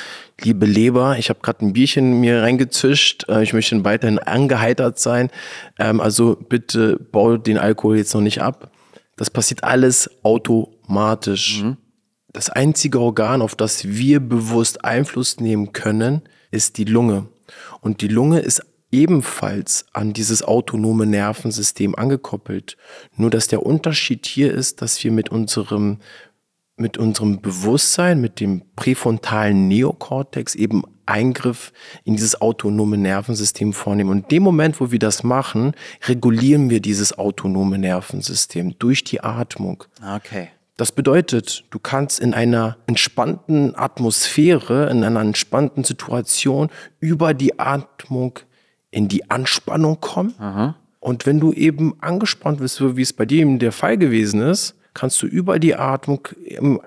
Liebe 0.40 0.66
Leber, 0.66 1.18
ich 1.18 1.30
habe 1.30 1.40
gerade 1.42 1.66
ein 1.66 1.73
Bierchen 1.73 2.20
mir 2.20 2.42
reingezischt, 2.42 3.28
äh, 3.28 3.42
ich 3.42 3.52
möchte 3.52 3.85
weiterhin 3.85 4.20
angeheitert 4.20 5.00
sein, 5.00 5.30
ähm, 5.80 6.00
also 6.00 6.37
bitte 6.49 6.96
bau 7.11 7.37
den 7.37 7.58
Alkohol 7.58 7.96
jetzt 7.96 8.14
noch 8.14 8.20
nicht 8.20 8.40
ab. 8.40 8.70
Das 9.16 9.30
passiert 9.30 9.64
alles 9.64 10.11
automatisch. 10.87 11.64
Das 12.33 12.50
einzige 12.50 13.00
Organ, 13.00 13.43
auf 13.43 13.55
das 13.55 13.87
wir 13.87 14.21
bewusst 14.21 14.85
Einfluss 14.85 15.40
nehmen 15.40 15.73
können, 15.73 16.23
ist 16.50 16.78
die 16.78 16.85
Lunge. 16.85 17.28
Und 17.81 18.02
die 18.02 18.09
Lunge 18.09 18.40
ist 18.40 18.62
ebenfalls 18.93 19.87
an 19.93 20.12
dieses 20.12 20.43
autonome 20.43 21.07
Nervensystem 21.07 21.95
angekoppelt. 21.95 22.76
Nur 23.16 23.31
dass 23.31 23.49
der 23.49 23.64
Unterschied 23.64 24.26
hier 24.26 24.52
ist, 24.52 24.83
dass 24.83 25.02
wir 25.02 25.12
mit 25.12 25.31
unserem, 25.31 25.99
mit 26.76 26.99
unserem 26.99 27.40
Bewusstsein, 27.40 28.21
mit 28.21 28.38
dem 28.38 28.62
präfrontalen 28.76 29.66
Neokortex 29.69 30.55
eben 30.55 30.83
Eingriff 31.07 31.73
in 32.05 32.16
dieses 32.16 32.40
autonome 32.40 32.99
Nervensystem 32.99 33.73
vornehmen. 33.73 34.11
Und 34.11 34.25
in 34.25 34.28
dem 34.28 34.43
Moment, 34.43 34.81
wo 34.81 34.90
wir 34.90 34.99
das 34.99 35.23
machen, 35.23 35.73
regulieren 36.07 36.69
wir 36.69 36.81
dieses 36.81 37.16
autonome 37.16 37.78
Nervensystem 37.78 38.78
durch 38.78 39.05
die 39.05 39.21
Atmung. 39.23 39.85
Okay. 40.16 40.49
Das 40.76 40.92
bedeutet, 40.92 41.64
du 41.71 41.78
kannst 41.78 42.21
in 42.21 42.35
einer 42.35 42.76
entspannten 42.87 43.75
Atmosphäre, 43.76 44.90
in 44.90 45.04
einer 45.04 45.21
entspannten 45.21 45.85
Situation 45.85 46.68
über 47.00 47.33
die 47.33 47.59
Atmung 47.59 48.38
in 48.90 49.09
die 49.09 49.30
Anspannung 49.30 50.00
kommen. 50.00 50.75
Und 51.00 51.26
wenn 51.26 51.40
du 51.40 51.52
eben 51.52 51.95
angespannt 52.00 52.59
bist, 52.59 52.76
so 52.76 52.97
wie 52.97 53.02
es 53.02 53.12
bei 53.12 53.25
dir 53.25 53.42
eben 53.42 53.59
der 53.59 53.73
Fall 53.73 53.97
gewesen 53.97 54.40
ist, 54.40 54.75
kannst 54.92 55.23
du 55.23 55.26
über 55.26 55.59
die 55.59 55.75
Atmung 55.75 56.28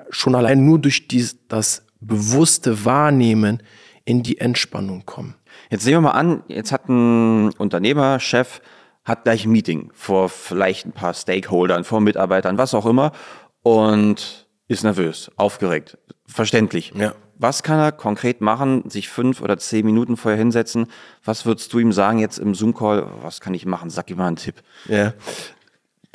schon 0.09 0.35
allein 0.35 0.65
nur 0.65 0.79
durch 0.79 1.07
dies, 1.07 1.37
das 1.47 1.85
bewusste 1.99 2.85
Wahrnehmen 2.85 3.63
in 4.05 4.23
die 4.23 4.39
Entspannung 4.39 5.05
kommen. 5.05 5.35
Jetzt 5.69 5.83
sehen 5.83 5.93
wir 5.93 6.01
mal 6.01 6.11
an, 6.11 6.43
jetzt 6.47 6.71
hat 6.71 6.89
ein 6.89 7.51
Unternehmer, 7.53 8.19
Chef, 8.19 8.61
hat 9.03 9.23
gleich 9.23 9.45
ein 9.45 9.51
Meeting 9.51 9.91
vor 9.93 10.29
vielleicht 10.29 10.85
ein 10.85 10.91
paar 10.91 11.13
Stakeholdern, 11.13 11.83
vor 11.83 12.01
Mitarbeitern, 12.01 12.57
was 12.57 12.73
auch 12.73 12.85
immer 12.85 13.11
und 13.69 14.47
ist 14.67 14.83
nervös, 14.83 15.29
aufgeregt, 15.35 15.97
verständlich. 16.25 16.91
Ja. 16.95 17.13
Was 17.37 17.63
kann 17.63 17.79
er 17.79 17.91
konkret 17.91 18.41
machen? 18.41 18.89
Sich 18.89 19.09
fünf 19.09 19.41
oder 19.41 19.57
zehn 19.57 19.85
Minuten 19.85 20.17
vorher 20.17 20.37
hinsetzen? 20.37 20.87
Was 21.23 21.45
würdest 21.45 21.71
du 21.71 21.79
ihm 21.79 21.93
sagen 21.93 22.19
jetzt 22.19 22.39
im 22.39 22.55
Zoom-Call? 22.55 23.07
Was 23.21 23.39
kann 23.39 23.53
ich 23.53 23.65
machen? 23.65 23.89
Sag 23.89 24.09
ihm 24.09 24.17
mal 24.17 24.27
einen 24.27 24.35
Tipp. 24.35 24.55
Ja. 24.87 25.13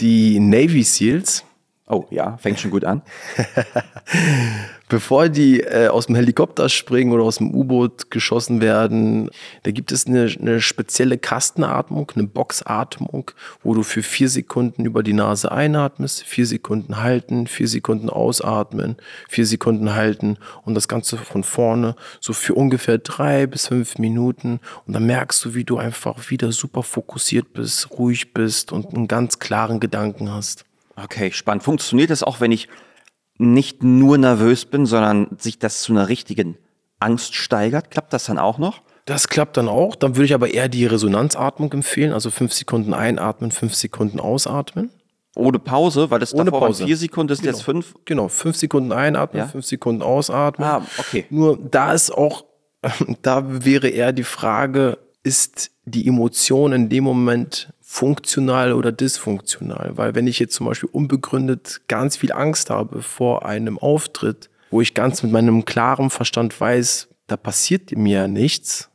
Die 0.00 0.40
Navy 0.40 0.82
SEALs, 0.82 1.44
Oh 1.87 2.06
ja, 2.11 2.38
fängt 2.38 2.58
schon 2.58 2.70
gut 2.70 2.84
an. 2.84 3.02
bevor 4.94 5.28
die 5.28 5.58
äh, 5.58 5.88
aus 5.88 6.06
dem 6.06 6.14
Helikopter 6.14 6.68
springen 6.68 7.10
oder 7.10 7.24
aus 7.24 7.38
dem 7.38 7.52
U-Boot 7.52 8.12
geschossen 8.12 8.60
werden, 8.60 9.28
da 9.64 9.72
gibt 9.72 9.90
es 9.90 10.06
eine, 10.06 10.32
eine 10.38 10.60
spezielle 10.60 11.18
Kastenatmung, 11.18 12.12
eine 12.14 12.28
Boxatmung, 12.28 13.32
wo 13.64 13.74
du 13.74 13.82
für 13.82 14.04
vier 14.04 14.28
Sekunden 14.28 14.84
über 14.84 15.02
die 15.02 15.12
Nase 15.12 15.50
einatmest, 15.50 16.22
vier 16.22 16.46
Sekunden 16.46 17.02
halten, 17.02 17.48
vier 17.48 17.66
Sekunden 17.66 18.08
ausatmen, 18.08 18.94
vier 19.28 19.46
Sekunden 19.46 19.96
halten 19.96 20.38
und 20.62 20.76
das 20.76 20.86
Ganze 20.86 21.16
von 21.16 21.42
vorne 21.42 21.96
so 22.20 22.32
für 22.32 22.54
ungefähr 22.54 22.98
drei 22.98 23.48
bis 23.48 23.66
fünf 23.66 23.98
Minuten 23.98 24.60
und 24.86 24.92
dann 24.92 25.06
merkst 25.06 25.44
du, 25.44 25.54
wie 25.56 25.64
du 25.64 25.76
einfach 25.76 26.30
wieder 26.30 26.52
super 26.52 26.84
fokussiert 26.84 27.52
bist, 27.52 27.90
ruhig 27.98 28.32
bist 28.32 28.70
und 28.70 28.94
einen 28.94 29.08
ganz 29.08 29.40
klaren 29.40 29.80
Gedanken 29.80 30.32
hast. 30.32 30.64
Okay, 30.94 31.32
spannend. 31.32 31.64
Funktioniert 31.64 32.10
das 32.10 32.22
auch, 32.22 32.40
wenn 32.40 32.52
ich 32.52 32.68
nicht 33.38 33.83
nur 33.83 34.19
nervös 34.19 34.64
bin, 34.64 34.87
sondern 34.87 35.29
sich 35.38 35.59
das 35.59 35.83
zu 35.83 35.93
einer 35.93 36.09
richtigen 36.09 36.57
Angst 37.00 37.35
steigert? 37.35 37.91
Klappt 37.91 38.12
das 38.12 38.25
dann 38.26 38.38
auch 38.38 38.59
noch? 38.59 38.83
Das 39.07 39.29
klappt 39.29 39.57
dann 39.57 39.69
auch. 39.69 39.97
Dann 39.97 40.17
würde 40.17 40.25
ich 40.25 40.35
aber 40.35 40.53
eher 40.55 40.69
die 40.69 40.87
Resonanzatmung 40.87 41.73
empfehlen, 41.73 42.12
also 42.12 42.31
fünf 42.31 42.53
Sekunden 42.55 42.95
einatmen, 42.95 43.50
fünf 43.50 43.75
Sekunden 43.75 44.19
ausatmen. 44.21 44.91
Ohne 45.37 45.59
Pause, 45.59 46.11
weil 46.11 46.21
das 46.21 46.33
Ohne 46.33 46.45
davor 46.47 46.69
Pause. 46.69 46.87
vier 46.87 46.97
Sekunden, 46.97 47.35
sind 47.35 47.43
Genau. 47.45 47.57
jetzt 47.57 47.64
fünf. 47.64 47.95
Genau, 48.05 48.29
fünf 48.29 48.57
Sekunden 48.57 48.93
einatmen, 48.93 49.43
Ja. 49.43 49.49
fünf 49.49 49.67
Sekunden 49.67 50.00
ausatmen. 50.00 50.67
Ah, 50.67 50.87
okay. 50.99 51.26
Nur 51.29 51.59
da 51.59 51.93
ist 51.93 52.12
auch, 52.12 52.45
da 53.23 53.43
wäre 53.64 53.88
eher 53.88 54.12
die 54.12 54.23
Frage, 54.25 54.97
ist 55.25 55.71
die 55.85 56.07
Emotion 56.07 56.73
in 56.73 56.88
dem 56.88 57.05
Moment 57.05 57.74
funktional 57.87 58.73
oder 58.73 58.91
dysfunktional? 58.93 59.93
Weil 59.97 60.14
wenn 60.14 60.26
ich 60.26 60.38
jetzt 60.38 60.55
zum 60.55 60.67
Beispiel 60.67 60.88
unbegründet 60.91 61.83
ganz 61.87 62.17
viel 62.17 62.33
Angst 62.33 62.71
habe 62.71 63.03
vor 63.03 63.45
einem 63.47 63.79
Auftritt, 63.79 64.49
wo 64.71 64.81
ich 64.81 64.95
ganz 64.95 65.23
mit 65.23 65.31
meinem 65.31 65.64
klaren 65.64 66.11
Verstand 66.11 66.59
weiß, 66.59 67.09
da 67.26 67.37
passiert 67.37 67.93
mir 67.97 68.21
ja 68.23 68.29
nichts, 68.29 68.91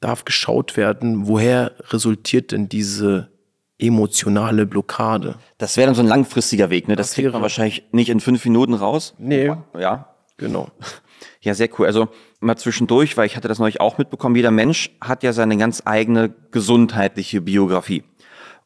darf 0.00 0.24
geschaut 0.24 0.76
werden, 0.76 1.26
woher 1.28 1.72
resultiert 1.90 2.52
denn 2.52 2.68
diese 2.68 3.30
emotionale 3.78 4.66
Blockade? 4.66 5.36
Das 5.58 5.76
wäre 5.76 5.86
dann 5.86 5.94
so 5.94 6.02
ein 6.02 6.08
langfristiger 6.08 6.70
Weg, 6.70 6.88
ne? 6.88 6.96
Das, 6.96 7.08
Das 7.08 7.14
kriegt 7.14 7.26
man 7.26 7.34
wäre- 7.34 7.42
wahrscheinlich 7.42 7.84
nicht 7.92 8.10
in 8.10 8.20
fünf 8.20 8.44
Minuten 8.44 8.74
raus. 8.74 9.14
Nee, 9.18 9.52
Ja. 9.78 10.14
genau. 10.36 10.68
Ja, 11.42 11.54
sehr 11.54 11.68
cool. 11.78 11.86
Also 11.86 12.08
mal 12.40 12.56
zwischendurch, 12.56 13.16
weil 13.16 13.26
ich 13.26 13.36
hatte 13.36 13.48
das 13.48 13.58
neulich 13.58 13.80
auch 13.80 13.98
mitbekommen, 13.98 14.36
jeder 14.36 14.52
Mensch 14.52 14.90
hat 15.00 15.22
ja 15.24 15.32
seine 15.32 15.56
ganz 15.56 15.82
eigene 15.84 16.32
gesundheitliche 16.52 17.40
Biografie. 17.40 18.04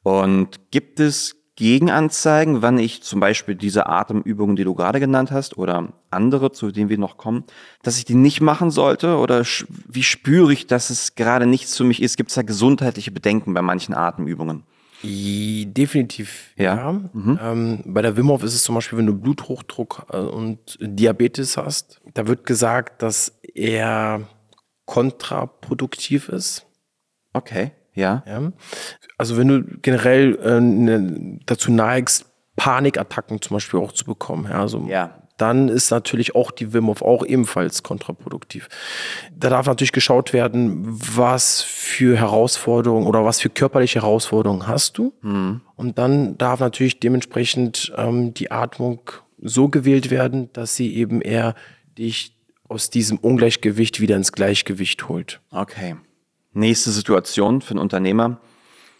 Und 0.02 0.70
gibt 0.70 1.00
es 1.00 1.36
Gegenanzeigen, 1.56 2.60
wann 2.60 2.78
ich 2.78 3.02
zum 3.02 3.18
Beispiel 3.18 3.54
diese 3.54 3.86
Atemübungen, 3.86 4.56
die 4.56 4.64
du 4.64 4.74
gerade 4.74 5.00
genannt 5.00 5.30
hast, 5.30 5.56
oder 5.56 5.94
andere, 6.10 6.52
zu 6.52 6.70
denen 6.70 6.90
wir 6.90 6.98
noch 6.98 7.16
kommen, 7.16 7.44
dass 7.82 7.96
ich 7.96 8.04
die 8.04 8.14
nicht 8.14 8.42
machen 8.42 8.70
sollte? 8.70 9.16
Oder 9.16 9.42
wie 9.88 10.02
spüre 10.02 10.52
ich, 10.52 10.66
dass 10.66 10.90
es 10.90 11.14
gerade 11.14 11.46
nichts 11.46 11.74
für 11.74 11.84
mich 11.84 12.02
ist? 12.02 12.18
Gibt 12.18 12.28
es 12.28 12.34
da 12.34 12.42
gesundheitliche 12.42 13.10
Bedenken 13.10 13.54
bei 13.54 13.62
manchen 13.62 13.94
Atemübungen? 13.94 14.64
Definitiv, 15.66 16.52
Ja. 16.56 16.74
ja. 16.76 17.00
Ähm, 17.52 17.82
bei 17.84 18.02
der 18.02 18.16
Wim 18.16 18.28
Hof 18.28 18.42
ist 18.42 18.54
es 18.54 18.62
zum 18.64 18.74
Beispiel, 18.74 18.98
wenn 18.98 19.06
du 19.06 19.14
Bluthochdruck 19.14 20.06
äh, 20.12 20.16
und 20.18 20.78
Diabetes 20.80 21.56
hast, 21.56 22.00
da 22.14 22.26
wird 22.26 22.44
gesagt, 22.46 23.02
dass 23.02 23.38
er 23.54 24.28
kontraproduktiv 24.86 26.28
ist. 26.28 26.66
Okay, 27.32 27.72
ja. 27.94 28.22
Ja? 28.26 28.52
Also 29.18 29.36
wenn 29.36 29.48
du 29.48 29.62
generell 29.82 30.36
äh, 30.42 30.60
ne, 30.60 31.38
dazu 31.46 31.72
neigst, 31.72 32.26
Panikattacken 32.56 33.42
zum 33.42 33.56
Beispiel 33.56 33.80
auch 33.80 33.92
zu 33.92 34.04
bekommen, 34.04 34.46
ja, 34.50 34.60
also 34.60 34.86
Ja. 34.88 35.22
Dann 35.36 35.68
ist 35.68 35.90
natürlich 35.90 36.34
auch 36.34 36.50
die 36.50 36.72
Wim 36.72 36.86
Hof 36.86 37.02
auch 37.02 37.24
ebenfalls 37.24 37.82
kontraproduktiv. 37.82 38.68
Da 39.36 39.50
darf 39.50 39.66
natürlich 39.66 39.92
geschaut 39.92 40.32
werden, 40.32 40.84
was 40.86 41.62
für 41.62 42.16
Herausforderungen 42.16 43.06
oder 43.06 43.24
was 43.24 43.40
für 43.40 43.50
körperliche 43.50 44.00
Herausforderungen 44.00 44.66
hast 44.66 44.98
du. 44.98 45.12
Und 45.76 45.98
dann 45.98 46.38
darf 46.38 46.60
natürlich 46.60 47.00
dementsprechend 47.00 47.92
ähm, 47.96 48.32
die 48.32 48.50
Atmung 48.50 49.00
so 49.40 49.68
gewählt 49.68 50.10
werden, 50.10 50.50
dass 50.52 50.76
sie 50.76 50.94
eben 50.94 51.20
eher 51.20 51.54
dich 51.98 52.36
aus 52.68 52.90
diesem 52.90 53.18
Ungleichgewicht 53.18 54.00
wieder 54.00 54.16
ins 54.16 54.32
Gleichgewicht 54.32 55.08
holt. 55.08 55.40
Okay. 55.50 55.96
Nächste 56.52 56.90
Situation 56.90 57.60
für 57.60 57.72
einen 57.72 57.80
Unternehmer. 57.80 58.40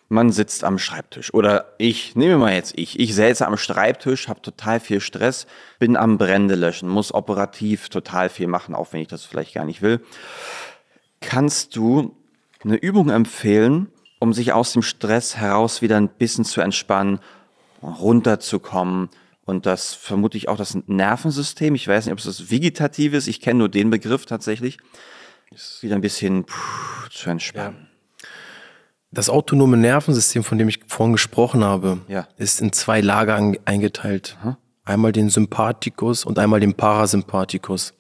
Man 0.09 0.31
sitzt 0.31 0.63
am 0.63 0.79
Schreibtisch. 0.79 1.35
Oder 1.35 1.75
ich, 1.79 2.15
nehmen 2.15 2.31
wir 2.31 2.39
mal 2.39 2.55
jetzt 2.55 2.75
ich. 2.77 3.01
Ich 3.01 3.15
sitze 3.15 3.47
am 3.47 3.57
Schreibtisch, 3.57 4.29
habe 4.29 4.41
total 4.41 4.79
viel 4.79 5.01
Stress, 5.01 5.47
bin 5.79 5.97
am 5.97 6.17
Brände 6.17 6.55
löschen, 6.55 6.89
muss 6.89 7.13
operativ 7.13 7.89
total 7.89 8.29
viel 8.29 8.47
machen, 8.47 8.75
auch 8.75 8.93
wenn 8.93 9.01
ich 9.01 9.09
das 9.09 9.25
vielleicht 9.25 9.55
gar 9.55 9.65
nicht 9.65 9.83
will. 9.83 10.01
Kannst 11.21 11.75
du 11.75 12.15
eine 12.63 12.77
Übung 12.77 13.11
empfehlen, 13.11 13.89
um 14.21 14.33
sich 14.33 14.53
aus 14.53 14.73
dem 14.73 14.83
Stress 14.83 15.37
heraus 15.37 15.83
wieder 15.83 15.97
ein 15.97 16.09
bisschen 16.09 16.45
zu 16.45 16.61
entspannen, 16.61 17.19
runterzukommen? 17.83 19.09
Und 19.45 19.67
das 19.67 19.95
vermute 19.95 20.37
ich 20.37 20.49
auch 20.49 20.57
das 20.57 20.77
Nervensystem. 20.87 21.75
Ich 21.75 21.87
weiß 21.87 22.07
nicht, 22.07 22.13
ob 22.13 22.19
es 22.19 22.25
das 22.25 22.51
Vegetative 22.51 23.17
ist. 23.17 23.29
Ich 23.29 23.41
kenne 23.41 23.61
nur 23.61 23.69
den 23.69 23.91
Begriff 23.91 24.27
tatsächlich. 24.27 24.79
Ist 25.53 25.83
wieder 25.83 25.95
ein 25.95 26.01
bisschen 26.01 26.45
puh, 26.45 27.09
zu 27.11 27.31
entspannen. 27.31 27.89
Das 29.17 29.31
autonome 29.31 29.79
Nervensystem, 29.79 30.45
von 30.45 30.59
dem 30.59 30.69
ich 30.69 30.81
vorhin 30.89 31.15
gesprochen 31.15 31.65
habe, 31.65 32.01
Ja. 32.07 32.29
ist 32.37 32.61
in 32.61 32.71
zwei 32.75 33.01
Lager 33.01 33.41
eingeteilt. 33.65 34.37
Einmal 34.85 35.13
den 35.13 35.31
Sympathikus 35.31 36.27
und 36.27 36.39
einmal 36.39 36.61
den 36.61 36.75
Parasympathikus. 36.75 37.95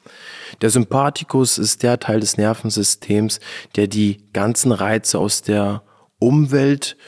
Der 0.60 0.68
Sympathikus 0.68 1.56
ist 1.56 1.82
der 1.82 1.98
Teil 1.98 2.20
des 2.20 2.36
Nervensystems, 2.36 3.40
der 3.76 3.86
die 3.88 4.18
ganzen 4.34 4.72
Reize 4.72 5.18
aus 5.18 5.40
der 5.40 5.82
Umwelt 6.18 6.98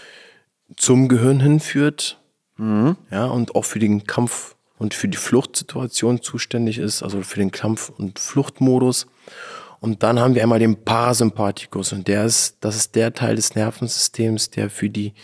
zum 0.75 1.09
Gehirn 1.09 1.41
hinführt. 1.41 2.19
Ja, 2.59 3.27
und 3.27 3.55
auch 3.55 3.67
für 3.67 3.79
den 3.79 4.05
Kampf 4.07 4.57
und 4.79 4.95
für 4.95 5.09
die 5.09 5.19
Fluchtsituation 5.19 6.23
zuständig 6.23 6.79
ist, 6.79 7.03
also 7.03 7.21
für 7.21 7.41
den 7.41 7.51
Kampf- 7.51 7.91
und 7.91 8.19
Fluchtmodus. 8.19 9.07
Und 9.81 10.03
dann 10.03 10.19
haben 10.19 10.35
wir 10.35 10.43
einmal 10.43 10.59
den 10.59 10.85
Parasympathikus 10.85 11.93
und 11.93 12.09
der 12.09 12.25
ist, 12.25 12.57
das 12.61 12.75
ist 12.75 12.95
der 12.97 13.15
Teil 13.15 13.37
des 13.37 13.55
Nervensystems, 13.55 14.51
der 14.51 14.71
für 14.71 14.91
die, 14.91 15.15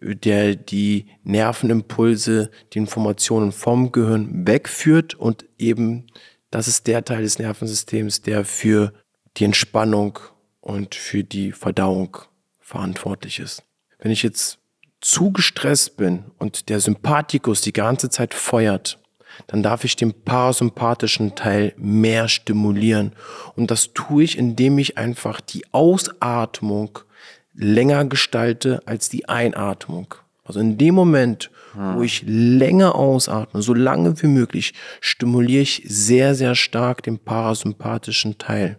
der 0.00 0.56
die 0.56 1.06
Nervenimpulse, 1.22 2.50
die 2.72 2.78
Informationen 2.78 3.52
vom 3.52 3.92
Gehirn 3.92 4.46
wegführt 4.46 5.14
und 5.14 5.44
eben, 5.58 6.08
das 6.50 6.66
ist 6.66 6.88
der 6.88 7.04
Teil 7.04 7.22
des 7.22 7.38
Nervensystems, 7.38 8.22
der 8.22 8.44
für 8.44 8.92
die 9.36 9.44
Entspannung 9.44 10.18
und 10.60 10.96
für 10.96 11.22
die 11.22 11.52
Verdauung 11.52 12.16
verantwortlich 12.58 13.38
ist. 13.38 13.62
Wenn 13.98 14.10
ich 14.10 14.22
jetzt 14.22 14.58
zu 15.00 15.32
gestresst 15.32 15.96
bin 15.96 16.24
und 16.38 16.68
der 16.68 16.80
Sympathikus 16.80 17.60
die 17.60 17.72
ganze 17.72 18.10
Zeit 18.10 18.34
feuert, 18.34 18.98
dann 19.46 19.62
darf 19.62 19.84
ich 19.84 19.96
den 19.96 20.12
parasympathischen 20.12 21.34
Teil 21.34 21.72
mehr 21.76 22.28
stimulieren. 22.28 23.12
Und 23.56 23.70
das 23.70 23.92
tue 23.92 24.24
ich, 24.24 24.38
indem 24.38 24.78
ich 24.78 24.98
einfach 24.98 25.40
die 25.40 25.64
Ausatmung 25.72 27.00
länger 27.54 28.04
gestalte 28.04 28.82
als 28.86 29.08
die 29.08 29.28
Einatmung. 29.28 30.14
Also 30.44 30.60
in 30.60 30.78
dem 30.78 30.94
Moment, 30.94 31.50
wo 31.74 32.02
ich 32.02 32.24
länger 32.26 32.96
ausatme, 32.96 33.62
so 33.62 33.74
lange 33.74 34.20
wie 34.20 34.26
möglich, 34.26 34.74
stimuliere 35.00 35.62
ich 35.62 35.82
sehr, 35.86 36.34
sehr 36.34 36.56
stark 36.56 37.04
den 37.04 37.18
parasympathischen 37.18 38.38
Teil. 38.38 38.76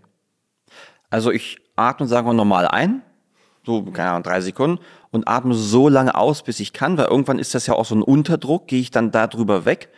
Also 1.10 1.32
ich 1.32 1.60
atme, 1.78 2.08
sagen 2.08 2.28
wir, 2.28 2.34
normal 2.34 2.68
ein, 2.68 3.02
so, 3.66 3.84
keine 3.84 4.12
Ahnung, 4.12 4.24
drei 4.24 4.42
Sekunden, 4.42 4.80
und 5.12 5.28
atme 5.28 5.54
so 5.54 5.90
lange 5.90 6.16
aus, 6.16 6.42
bis 6.44 6.60
ich 6.60 6.74
kann, 6.74 6.98
weil 6.98 7.06
irgendwann 7.06 7.40
ist 7.40 7.54
das 7.54 7.68
ja 7.68 7.74
auch 7.74 7.86
so 7.86 7.96
ein 7.96 8.02
Unterdruck, 8.02 8.68
gehe 8.68 8.80
ich 8.80 8.92
dann 8.92 9.12
da 9.12 9.28
drüber 9.28 9.66
weg? 9.66 9.90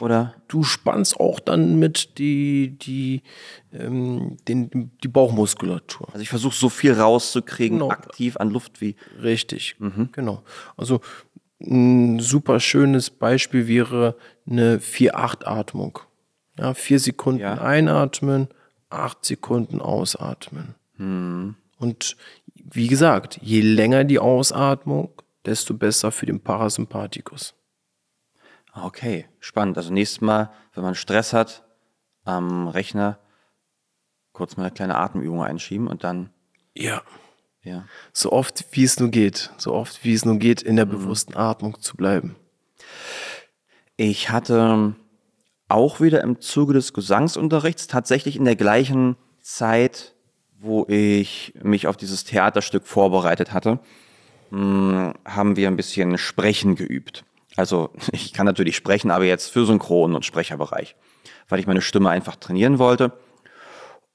Oder? 0.00 0.34
du 0.48 0.62
spannst 0.62 1.18
auch 1.18 1.40
dann 1.40 1.78
mit 1.78 2.18
die, 2.18 2.76
die, 2.78 3.22
ähm, 3.72 4.36
den, 4.48 4.92
die 5.02 5.08
Bauchmuskulatur. 5.08 6.08
Also 6.08 6.20
ich 6.20 6.28
versuche 6.28 6.54
so 6.54 6.68
viel 6.68 6.92
rauszukriegen, 6.92 7.78
Genau. 7.78 7.90
aktiv 7.90 8.36
an 8.36 8.50
Luft 8.50 8.80
wie. 8.80 8.96
Richtig, 9.22 9.76
genau. 10.12 10.42
Also 10.76 11.00
ein 11.60 12.20
super 12.20 12.60
schönes 12.60 13.10
Beispiel 13.10 13.66
wäre 13.66 14.16
eine 14.48 14.78
4-8-Atmung. 14.78 16.00
Ja, 16.58 16.74
vier 16.74 16.98
Sekunden 16.98 17.40
ja. 17.40 17.60
einatmen, 17.60 18.48
acht 18.88 19.24
Sekunden 19.24 19.80
ausatmen. 19.80 20.74
Hm. 20.96 21.56
Und 21.78 22.16
wie 22.72 22.88
gesagt, 22.88 23.38
je 23.42 23.60
länger 23.60 24.04
die 24.04 24.18
Ausatmung, 24.18 25.10
desto 25.44 25.74
besser 25.74 26.10
für 26.10 26.26
den 26.26 26.40
Parasympathikus. 26.40 27.54
Okay, 28.74 29.26
spannend. 29.40 29.78
Also 29.78 29.92
nächstes 29.92 30.20
Mal, 30.20 30.50
wenn 30.74 30.82
man 30.82 30.94
Stress 30.94 31.32
hat 31.32 31.64
am 32.24 32.68
Rechner, 32.68 33.18
kurz 34.32 34.56
mal 34.56 34.64
eine 34.64 34.74
kleine 34.74 34.96
Atemübung 34.96 35.42
einschieben 35.42 35.86
und 35.86 36.04
dann. 36.04 36.30
Ja. 36.74 37.02
Ja. 37.62 37.86
So 38.12 38.32
oft 38.32 38.64
wie 38.72 38.84
es 38.84 39.00
nur 39.00 39.10
geht, 39.10 39.50
so 39.56 39.72
oft 39.72 40.04
wie 40.04 40.12
es 40.12 40.24
nur 40.24 40.38
geht, 40.38 40.62
in 40.62 40.76
der 40.76 40.86
mhm. 40.86 40.90
bewussten 40.90 41.36
Atmung 41.36 41.80
zu 41.80 41.96
bleiben. 41.96 42.36
Ich 43.96 44.30
hatte 44.30 44.94
auch 45.68 46.00
wieder 46.00 46.22
im 46.22 46.40
Zuge 46.40 46.74
des 46.74 46.92
Gesangsunterrichts 46.92 47.86
tatsächlich 47.86 48.36
in 48.36 48.44
der 48.44 48.56
gleichen 48.56 49.16
Zeit, 49.40 50.15
wo 50.60 50.86
ich 50.88 51.54
mich 51.62 51.86
auf 51.86 51.96
dieses 51.96 52.24
Theaterstück 52.24 52.86
vorbereitet 52.86 53.52
hatte, 53.52 53.78
hm, 54.50 55.14
haben 55.24 55.56
wir 55.56 55.68
ein 55.68 55.76
bisschen 55.76 56.18
Sprechen 56.18 56.76
geübt. 56.76 57.24
Also 57.56 57.90
ich 58.12 58.32
kann 58.32 58.46
natürlich 58.46 58.76
sprechen, 58.76 59.10
aber 59.10 59.24
jetzt 59.24 59.50
für 59.50 59.66
Synchron- 59.66 60.14
und 60.14 60.24
Sprecherbereich, 60.24 60.96
weil 61.48 61.60
ich 61.60 61.66
meine 61.66 61.82
Stimme 61.82 62.10
einfach 62.10 62.36
trainieren 62.36 62.78
wollte. 62.78 63.12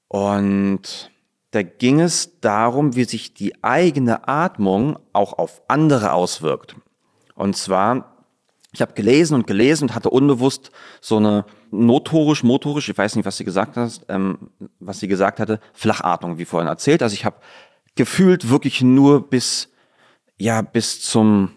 Und 0.08 1.10
da 1.52 1.62
ging 1.62 2.00
es 2.00 2.40
darum, 2.40 2.96
wie 2.96 3.04
sich 3.04 3.34
die 3.34 3.62
eigene 3.62 4.26
Atmung 4.26 4.98
auch 5.12 5.34
auf 5.34 5.62
andere 5.68 6.12
auswirkt. 6.12 6.76
Und 7.34 7.56
zwar, 7.56 8.16
ich 8.72 8.80
habe 8.80 8.94
gelesen 8.94 9.34
und 9.34 9.46
gelesen 9.46 9.88
und 9.88 9.94
hatte 9.94 10.10
unbewusst 10.10 10.70
so 11.00 11.18
eine 11.18 11.44
notorisch, 11.72 12.44
motorisch, 12.44 12.88
ich 12.88 12.96
weiß 12.96 13.16
nicht, 13.16 13.24
was 13.24 13.38
sie 13.38 13.44
gesagt 13.44 13.76
hat, 13.76 14.02
ähm, 14.08 14.38
was 14.78 15.00
sie 15.00 15.08
gesagt 15.08 15.40
hatte, 15.40 15.58
Flachatmung, 15.72 16.38
wie 16.38 16.44
vorhin 16.44 16.68
erzählt. 16.68 17.02
Also 17.02 17.14
ich 17.14 17.24
habe 17.24 17.36
gefühlt 17.96 18.48
wirklich 18.48 18.82
nur 18.82 19.28
bis, 19.28 19.70
ja, 20.38 20.62
bis 20.62 21.00
zum, 21.00 21.50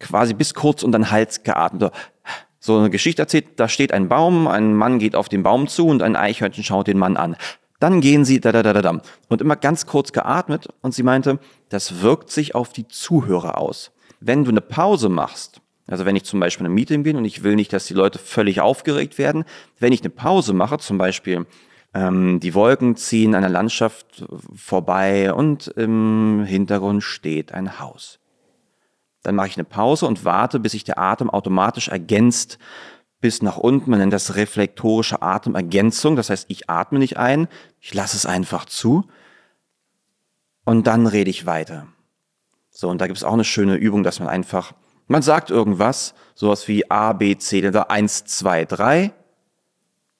quasi 0.00 0.34
bis 0.34 0.54
kurz 0.54 0.82
und 0.82 0.92
dann 0.92 1.10
Hals 1.10 1.42
geatmet. 1.42 1.92
So 2.60 2.78
eine 2.78 2.90
Geschichte 2.90 3.22
erzählt, 3.22 3.60
da 3.60 3.68
steht 3.68 3.92
ein 3.92 4.08
Baum, 4.08 4.48
ein 4.48 4.74
Mann 4.74 4.98
geht 4.98 5.14
auf 5.14 5.28
den 5.28 5.42
Baum 5.42 5.68
zu 5.68 5.86
und 5.86 6.02
ein 6.02 6.16
Eichhörnchen 6.16 6.64
schaut 6.64 6.86
den 6.86 6.98
Mann 6.98 7.16
an. 7.16 7.36
Dann 7.78 8.00
gehen 8.00 8.24
sie 8.24 8.40
da 8.40 8.52
da 8.52 8.62
da 8.62 8.72
da 8.72 8.82
da 8.82 9.00
und 9.28 9.40
immer 9.40 9.56
ganz 9.56 9.86
kurz 9.86 10.12
geatmet 10.12 10.68
und 10.80 10.94
sie 10.94 11.02
meinte, 11.02 11.38
das 11.68 12.00
wirkt 12.00 12.30
sich 12.30 12.54
auf 12.54 12.72
die 12.72 12.88
Zuhörer 12.88 13.58
aus. 13.58 13.92
Wenn 14.20 14.44
du 14.44 14.50
eine 14.50 14.62
Pause 14.62 15.08
machst, 15.08 15.60
also 15.86 16.04
wenn 16.04 16.16
ich 16.16 16.24
zum 16.24 16.40
Beispiel 16.40 16.66
in 16.66 16.72
ein 16.72 16.74
Meeting 16.74 17.02
bin 17.02 17.16
und 17.16 17.24
ich 17.24 17.42
will 17.42 17.54
nicht, 17.54 17.72
dass 17.72 17.86
die 17.86 17.94
Leute 17.94 18.18
völlig 18.18 18.60
aufgeregt 18.60 19.18
werden, 19.18 19.44
wenn 19.78 19.92
ich 19.92 20.00
eine 20.00 20.10
Pause 20.10 20.52
mache, 20.52 20.78
zum 20.78 20.98
Beispiel 20.98 21.46
ähm, 21.94 22.40
die 22.40 22.54
Wolken 22.54 22.96
ziehen 22.96 23.34
an 23.34 23.42
der 23.42 23.50
Landschaft 23.50 24.26
vorbei 24.54 25.32
und 25.32 25.68
im 25.68 26.44
Hintergrund 26.44 27.02
steht 27.02 27.52
ein 27.52 27.78
Haus. 27.78 28.18
Dann 29.22 29.34
mache 29.34 29.48
ich 29.48 29.56
eine 29.56 29.64
Pause 29.64 30.06
und 30.06 30.24
warte, 30.24 30.60
bis 30.60 30.72
sich 30.72 30.84
der 30.84 30.98
Atem 30.98 31.30
automatisch 31.30 31.88
ergänzt 31.88 32.58
bis 33.20 33.42
nach 33.42 33.56
unten. 33.56 33.90
Man 33.90 33.98
nennt 33.98 34.12
das 34.12 34.36
reflektorische 34.36 35.22
Atemergänzung. 35.22 36.16
Das 36.16 36.30
heißt, 36.30 36.46
ich 36.48 36.70
atme 36.70 36.98
nicht 36.98 37.16
ein, 37.16 37.48
ich 37.80 37.94
lasse 37.94 38.16
es 38.16 38.26
einfach 38.26 38.66
zu 38.66 39.08
und 40.64 40.86
dann 40.86 41.06
rede 41.06 41.30
ich 41.30 41.46
weiter. 41.46 41.88
So, 42.70 42.88
und 42.88 43.00
da 43.00 43.06
gibt 43.06 43.16
es 43.16 43.24
auch 43.24 43.32
eine 43.32 43.44
schöne 43.44 43.76
Übung, 43.76 44.02
dass 44.02 44.20
man 44.20 44.28
einfach, 44.28 44.74
man 45.06 45.22
sagt 45.22 45.50
irgendwas, 45.50 46.14
sowas 46.34 46.68
wie 46.68 46.90
A, 46.90 47.12
B, 47.12 47.36
C, 47.36 47.66
oder 47.66 47.90
1, 47.90 48.24
2, 48.24 48.64
3, 48.64 49.12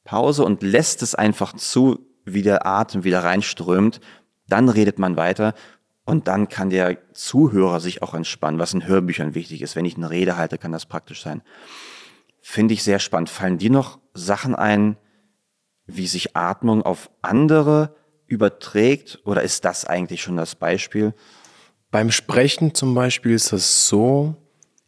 Pause 0.05 0.45
und 0.45 0.63
lässt 0.63 1.03
es 1.03 1.15
einfach 1.15 1.53
zu, 1.55 1.99
wie 2.25 2.43
der 2.43 2.67
Atem 2.67 3.05
wieder 3.05 3.25
reinströmt. 3.25 4.01
Dann 4.49 4.69
redet 4.69 4.99
man 4.99 5.17
weiter 5.17 5.55
und 6.05 6.29
dann 6.29 6.49
kann 6.49 6.71
der 6.71 7.13
Zuhörer 7.13 7.81
sich 7.81 8.03
auch 8.03 8.15
entspannen, 8.15 8.61
was 8.61 8.75
in 8.75 8.87
Hörbüchern 8.87 9.35
wichtig 9.35 9.63
ist. 9.63 9.75
Wenn 9.75 9.85
ich 9.85 9.97
eine 9.97 10.11
Rede 10.11 10.37
halte, 10.37 10.59
kann 10.59 10.73
das 10.73 10.87
praktisch 10.87 11.23
sein. 11.23 11.43
Finde 12.41 12.75
ich 12.75 12.85
sehr 12.85 13.01
spannend. 13.01 13.29
Fallen 13.29 13.59
dir 13.59 13.71
noch 13.71 13.99
Sachen 14.15 14.55
ein, 14.55 14.97
wie 15.87 16.07
sich 16.07 16.37
Atmung 16.37 16.83
auf 16.83 17.11
andere 17.23 17.97
überträgt? 18.29 19.21
Oder 19.25 19.43
ist 19.43 19.65
das 19.65 19.85
eigentlich 19.85 20.23
schon 20.23 20.37
das 20.37 20.55
Beispiel? 20.55 21.13
Beim 21.91 22.13
Sprechen 22.13 22.75
zum 22.75 22.95
Beispiel 22.95 23.33
ist 23.33 23.53
es 23.53 23.89
so, 23.89 24.37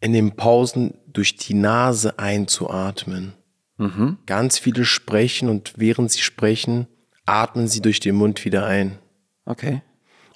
in 0.01 0.13
den 0.13 0.35
Pausen 0.35 0.95
durch 1.07 1.35
die 1.35 1.53
Nase 1.53 2.19
einzuatmen. 2.19 3.33
Mhm. 3.77 4.17
Ganz 4.25 4.59
viele 4.59 4.85
sprechen 4.85 5.49
und 5.49 5.73
während 5.77 6.11
sie 6.11 6.21
sprechen, 6.21 6.87
atmen 7.25 7.67
sie 7.67 7.81
durch 7.81 7.99
den 7.99 8.15
Mund 8.15 8.43
wieder 8.45 8.65
ein. 8.65 8.97
Okay. 9.45 9.81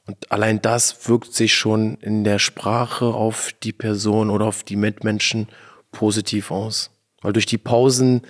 Und 0.05 0.31
allein 0.31 0.61
das 0.61 1.07
wirkt 1.07 1.33
sich 1.33 1.53
schon 1.53 1.95
in 1.95 2.23
der 2.23 2.39
Sprache 2.39 3.05
auf 3.05 3.51
die 3.63 3.71
Person 3.71 4.29
oder 4.29 4.45
auf 4.45 4.63
die 4.63 4.75
Mitmenschen 4.75 5.47
positiv 5.91 6.51
aus. 6.51 6.91
Weil 7.21 7.33
durch 7.33 7.45
die 7.45 7.57
Pausen 7.57 8.21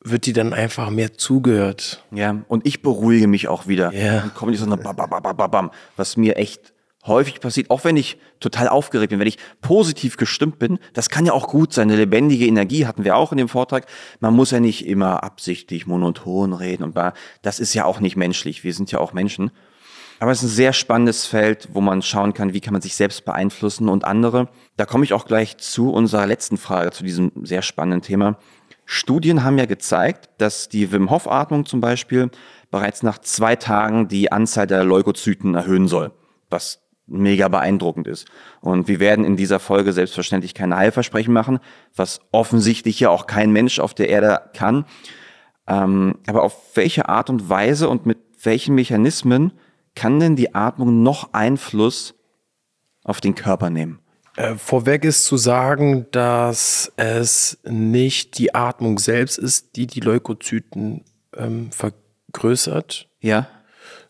wird 0.00 0.26
die 0.26 0.32
dann 0.32 0.52
einfach 0.52 0.90
mehr 0.90 1.14
zugehört. 1.14 2.04
Ja, 2.12 2.44
und 2.48 2.66
ich 2.66 2.82
beruhige 2.82 3.26
mich 3.26 3.48
auch 3.48 3.66
wieder. 3.66 3.92
Ja. 3.92 4.20
Dann 4.20 4.34
kommt 4.34 4.52
die 4.52 4.58
so 4.58 4.66
eine 4.66 4.76
bam, 4.76 4.94
bam, 4.94 5.08
bam, 5.10 5.50
bam, 5.50 5.70
was 5.96 6.16
mir 6.16 6.36
echt 6.36 6.74
häufig 7.06 7.40
passiert, 7.40 7.70
auch 7.70 7.84
wenn 7.84 7.96
ich 7.96 8.18
total 8.40 8.68
aufgeregt 8.68 9.10
bin, 9.10 9.20
wenn 9.20 9.26
ich 9.26 9.38
positiv 9.60 10.16
gestimmt 10.16 10.58
bin, 10.58 10.78
das 10.92 11.08
kann 11.08 11.26
ja 11.26 11.32
auch 11.32 11.48
gut 11.48 11.72
sein. 11.72 11.88
Eine 11.88 11.98
lebendige 11.98 12.46
Energie 12.46 12.86
hatten 12.86 13.04
wir 13.04 13.16
auch 13.16 13.32
in 13.32 13.38
dem 13.38 13.48
Vortrag. 13.48 13.86
Man 14.20 14.34
muss 14.34 14.50
ja 14.50 14.60
nicht 14.60 14.86
immer 14.86 15.22
absichtlich 15.22 15.86
monoton 15.86 16.52
reden 16.52 16.84
und 16.84 16.96
das 17.42 17.60
ist 17.60 17.74
ja 17.74 17.84
auch 17.84 18.00
nicht 18.00 18.16
menschlich. 18.16 18.64
Wir 18.64 18.74
sind 18.74 18.92
ja 18.92 18.98
auch 18.98 19.12
Menschen. 19.12 19.50
Aber 20.18 20.30
es 20.30 20.42
ist 20.42 20.52
ein 20.52 20.54
sehr 20.54 20.72
spannendes 20.72 21.26
Feld, 21.26 21.68
wo 21.72 21.80
man 21.80 22.00
schauen 22.00 22.32
kann, 22.32 22.54
wie 22.54 22.60
kann 22.60 22.72
man 22.72 22.80
sich 22.80 22.94
selbst 22.94 23.24
beeinflussen 23.24 23.88
und 23.88 24.04
andere. 24.04 24.48
Da 24.76 24.86
komme 24.86 25.04
ich 25.04 25.12
auch 25.12 25.26
gleich 25.26 25.58
zu 25.58 25.92
unserer 25.92 26.26
letzten 26.26 26.56
Frage, 26.56 26.90
zu 26.90 27.04
diesem 27.04 27.32
sehr 27.42 27.60
spannenden 27.62 28.00
Thema. 28.00 28.38
Studien 28.86 29.44
haben 29.44 29.58
ja 29.58 29.66
gezeigt, 29.66 30.30
dass 30.38 30.68
die 30.68 30.90
Wim 30.90 31.10
Hof 31.10 31.30
Atmung 31.30 31.66
zum 31.66 31.80
Beispiel 31.80 32.30
bereits 32.70 33.02
nach 33.02 33.18
zwei 33.18 33.56
Tagen 33.56 34.08
die 34.08 34.32
Anzahl 34.32 34.66
der 34.66 34.84
Leukozyten 34.84 35.54
erhöhen 35.54 35.88
soll, 35.88 36.12
was 36.48 36.85
mega 37.06 37.48
beeindruckend 37.48 38.06
ist. 38.06 38.26
Und 38.60 38.88
wir 38.88 39.00
werden 39.00 39.24
in 39.24 39.36
dieser 39.36 39.60
Folge 39.60 39.92
selbstverständlich 39.92 40.54
keine 40.54 40.76
Heilversprechen 40.76 41.32
machen, 41.32 41.60
was 41.94 42.20
offensichtlich 42.32 43.00
ja 43.00 43.10
auch 43.10 43.26
kein 43.26 43.52
Mensch 43.52 43.78
auf 43.78 43.94
der 43.94 44.08
Erde 44.08 44.50
kann. 44.54 44.84
Ähm, 45.68 46.18
aber 46.26 46.42
auf 46.42 46.56
welche 46.74 47.08
Art 47.08 47.30
und 47.30 47.48
Weise 47.48 47.88
und 47.88 48.06
mit 48.06 48.18
welchen 48.42 48.74
Mechanismen 48.74 49.52
kann 49.94 50.20
denn 50.20 50.36
die 50.36 50.54
Atmung 50.54 51.02
noch 51.02 51.32
Einfluss 51.32 52.14
auf 53.02 53.20
den 53.20 53.34
Körper 53.34 53.70
nehmen? 53.70 54.00
Äh, 54.36 54.56
vorweg 54.56 55.04
ist 55.04 55.24
zu 55.24 55.38
sagen, 55.38 56.06
dass 56.10 56.92
es 56.96 57.58
nicht 57.64 58.38
die 58.38 58.54
Atmung 58.54 58.98
selbst 58.98 59.38
ist, 59.38 59.76
die 59.76 59.86
die 59.86 60.00
Leukozyten 60.00 61.04
ähm, 61.34 61.70
vergrößert. 61.72 63.08
Ja. 63.20 63.48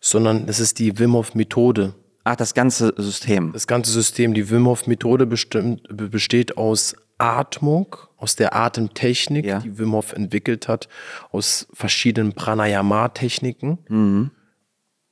Sondern 0.00 0.48
es 0.48 0.58
ist 0.58 0.78
die 0.78 0.98
Wim 0.98 1.12
Hof 1.12 1.34
Methode. 1.34 1.94
Ach, 2.26 2.36
das 2.36 2.54
ganze 2.54 2.92
System. 2.96 3.52
Das 3.52 3.66
ganze 3.66 3.90
System. 3.90 4.34
Die 4.34 4.50
Wim 4.50 4.66
Hof 4.66 4.86
Methode 4.86 5.26
besteht 5.26 6.56
aus 6.56 6.96
Atmung, 7.18 7.96
aus 8.16 8.36
der 8.36 8.54
Atemtechnik, 8.54 9.46
ja. 9.46 9.60
die 9.60 9.78
Wim 9.78 9.92
Hof 9.92 10.12
entwickelt 10.12 10.68
hat, 10.68 10.88
aus 11.30 11.68
verschiedenen 11.72 12.32
Pranayama-Techniken. 12.32 13.78
Mhm 13.88 14.30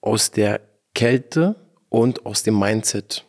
aus 0.04 0.30
der 0.30 0.60
Kälte 0.94 1.56
und 1.88 2.26
aus 2.26 2.42
dem 2.42 2.58
Mindset. 2.58 3.24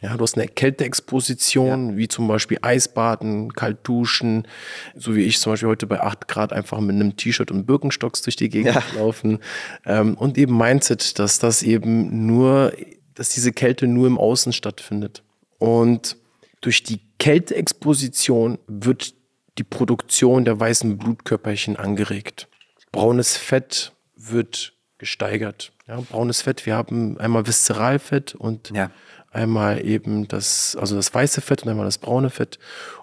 Ja, 0.00 0.16
du 0.16 0.22
hast 0.22 0.36
eine 0.36 0.48
Kälteexposition, 0.48 1.90
ja. 1.90 1.96
wie 1.96 2.08
zum 2.08 2.28
Beispiel 2.28 2.58
Eisbaden, 2.62 3.52
kalt 3.52 3.78
duschen, 3.82 4.46
so 4.94 5.14
wie 5.14 5.22
ich 5.22 5.38
zum 5.38 5.52
Beispiel 5.52 5.68
heute 5.68 5.86
bei 5.86 6.00
8 6.00 6.28
Grad 6.28 6.52
einfach 6.52 6.80
mit 6.80 6.94
einem 6.94 7.16
T-Shirt 7.16 7.50
und 7.50 7.66
Birkenstocks 7.66 8.22
durch 8.22 8.36
die 8.36 8.48
Gegend 8.48 8.74
ja. 8.74 8.82
laufen. 8.96 9.40
Ähm, 9.84 10.14
und 10.14 10.38
eben 10.38 10.56
Mindset, 10.56 11.18
dass 11.18 11.38
das 11.38 11.62
eben 11.62 12.26
nur, 12.26 12.72
dass 13.16 13.30
diese 13.30 13.52
Kälte 13.52 13.88
nur 13.88 14.06
im 14.06 14.18
Außen 14.18 14.52
stattfindet. 14.52 15.24
Und 15.58 16.16
durch 16.60 16.84
die 16.84 17.00
Kälteexposition 17.18 18.58
wird 18.68 19.14
die 19.58 19.64
Produktion 19.64 20.44
der 20.44 20.60
weißen 20.60 20.98
Blutkörperchen 20.98 21.76
angeregt. 21.76 22.48
Braunes 22.92 23.36
Fett 23.36 23.92
wird 24.14 24.74
gesteigert. 24.98 25.72
Ja, 25.88 26.00
braunes 26.00 26.42
Fett, 26.42 26.66
wir 26.66 26.74
haben 26.74 27.18
einmal 27.18 27.46
Viszeralfett 27.46 28.34
und 28.34 28.70
ja. 28.70 28.90
Einmal 29.32 29.84
eben 29.84 30.28
das, 30.28 30.76
also 30.80 30.96
das 30.96 31.12
weiße 31.12 31.40
Fett 31.40 31.62
und 31.62 31.68
einmal 31.68 31.84
das 31.84 31.98
braune 31.98 32.30
Fett. 32.30 32.58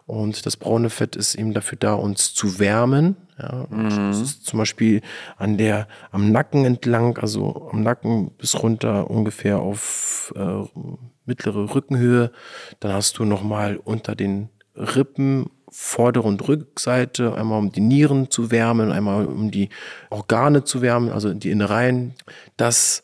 Und 0.05 0.45
das 0.45 0.57
braune 0.57 0.89
Fett 0.89 1.15
ist 1.15 1.35
eben 1.35 1.53
dafür 1.53 1.77
da, 1.79 1.93
uns 1.93 2.33
zu 2.33 2.59
wärmen. 2.59 3.15
Ja, 3.39 3.67
mhm. 3.69 3.89
Das 3.89 4.19
ist 4.19 4.45
zum 4.45 4.59
Beispiel 4.59 5.01
an 5.37 5.57
der, 5.57 5.87
am 6.11 6.31
Nacken 6.31 6.65
entlang, 6.65 7.17
also 7.17 7.69
am 7.71 7.83
Nacken 7.83 8.31
bis 8.31 8.61
runter 8.61 9.09
ungefähr 9.09 9.59
auf 9.59 10.33
äh, 10.35 10.63
mittlere 11.25 11.73
Rückenhöhe. 11.73 12.31
Dann 12.79 12.93
hast 12.93 13.17
du 13.17 13.25
nochmal 13.25 13.77
unter 13.77 14.15
den 14.15 14.49
Rippen, 14.75 15.49
Vorder- 15.69 16.23
und 16.23 16.47
Rückseite, 16.47 17.33
einmal 17.33 17.57
um 17.57 17.71
die 17.71 17.81
Nieren 17.81 18.29
zu 18.29 18.51
wärmen, 18.51 18.91
einmal 18.91 19.25
um 19.25 19.49
die 19.49 19.69
Organe 20.11 20.63
zu 20.63 20.83
wärmen, 20.83 21.11
also 21.11 21.33
die 21.33 21.49
Innereien. 21.49 22.13
Das 22.57 23.03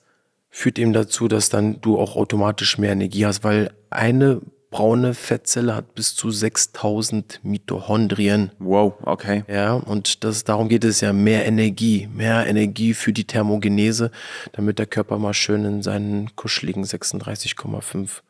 führt 0.50 0.80
eben 0.80 0.94
dazu, 0.94 1.28
dass 1.28 1.50
dann 1.50 1.82
du 1.82 2.00
auch 2.00 2.16
automatisch 2.16 2.78
mehr 2.78 2.92
Energie 2.92 3.26
hast, 3.26 3.44
weil 3.44 3.72
eine 3.90 4.42
braune 4.72 5.14
Fettzelle 5.14 5.76
hat 5.76 5.96
bis 5.96 6.16
zu 6.16 6.30
6000 6.32 7.40
Mitochondrien. 7.44 8.52
Wow, 8.60 8.94
okay. 9.02 9.44
Ja, 9.48 9.74
und 9.74 10.24
das, 10.24 10.44
darum 10.44 10.70
geht 10.70 10.84
es 10.84 11.02
ja, 11.02 11.12
mehr 11.12 11.46
Energie, 11.46 12.08
mehr 12.14 12.46
Energie 12.46 12.94
für 12.94 13.14
die 13.14 13.26
Thermogenese, 13.26 14.12
damit 14.52 14.80
der 14.80 14.86
Körper 14.86 15.18
mal 15.18 15.34
schön 15.34 15.66
in 15.66 15.82
seinen 15.82 16.36
kuscheligen 16.36 16.84
36,5 16.84 18.22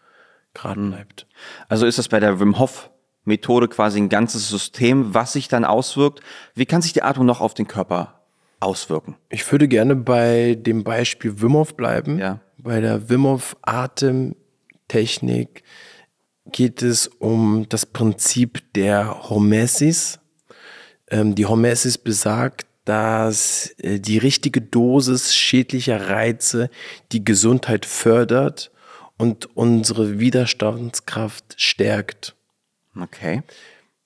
Grad 0.54 0.76
hm. 0.76 0.92
bleibt. 0.92 1.28
Also 1.68 1.86
ist 1.86 1.98
das 1.98 2.08
bei 2.08 2.20
der 2.20 2.40
Wim 2.40 2.58
Hof 2.58 2.90
Methode 3.26 3.68
quasi 3.68 4.00
ein 4.00 4.10
ganzes 4.10 4.50
System, 4.50 5.14
was 5.14 5.34
sich 5.34 5.50
dann 5.50 5.66
auswirkt. 5.66 6.22
Wie 6.56 6.66
kann 6.66 6.82
sich 6.82 6.94
die 6.94 7.04
Atmung 7.04 7.26
noch 7.26 7.42
auf 7.42 7.54
den 7.54 7.68
Körper 7.68 8.19
auswirken? 8.60 9.16
Ich 9.30 9.50
würde 9.52 9.68
gerne 9.68 9.96
bei 9.96 10.56
dem 10.56 10.84
Beispiel 10.84 11.42
Wim 11.42 11.54
Hof 11.54 11.76
bleiben. 11.76 12.20
Ja. 12.20 12.40
Bei 12.58 12.82
der 12.82 13.10
Wim 13.10 13.26
Hof 13.26 13.56
Atemtechnik 13.62 15.64
geht 16.52 16.82
es 16.82 17.08
um 17.08 17.68
das 17.70 17.86
Prinzip 17.86 18.62
der 18.74 19.30
Hormesis. 19.30 20.20
Ähm, 21.10 21.36
die 21.36 21.46
Hormesis 21.46 21.98
besagt, 21.98 22.66
dass 22.86 23.76
äh, 23.80 24.00
die 24.00 24.18
richtige 24.18 24.62
Dosis 24.62 25.36
schädlicher 25.36 26.10
Reize 26.10 26.70
die 27.12 27.24
Gesundheit 27.24 27.86
fördert 27.86 28.72
und 29.18 29.56
unsere 29.56 30.20
Widerstandskraft 30.20 31.56
stärkt. 31.58 32.36
Okay. 33.00 33.44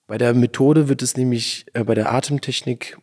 Bei 0.07 0.17
der 0.17 0.33
Methode 0.33 0.89
wird 0.89 1.01
es 1.01 1.15
nämlich, 1.15 1.65
äh, 1.73 1.83
bei 1.83 1.95
der 1.95 2.11
Atemtechnik 2.11 2.97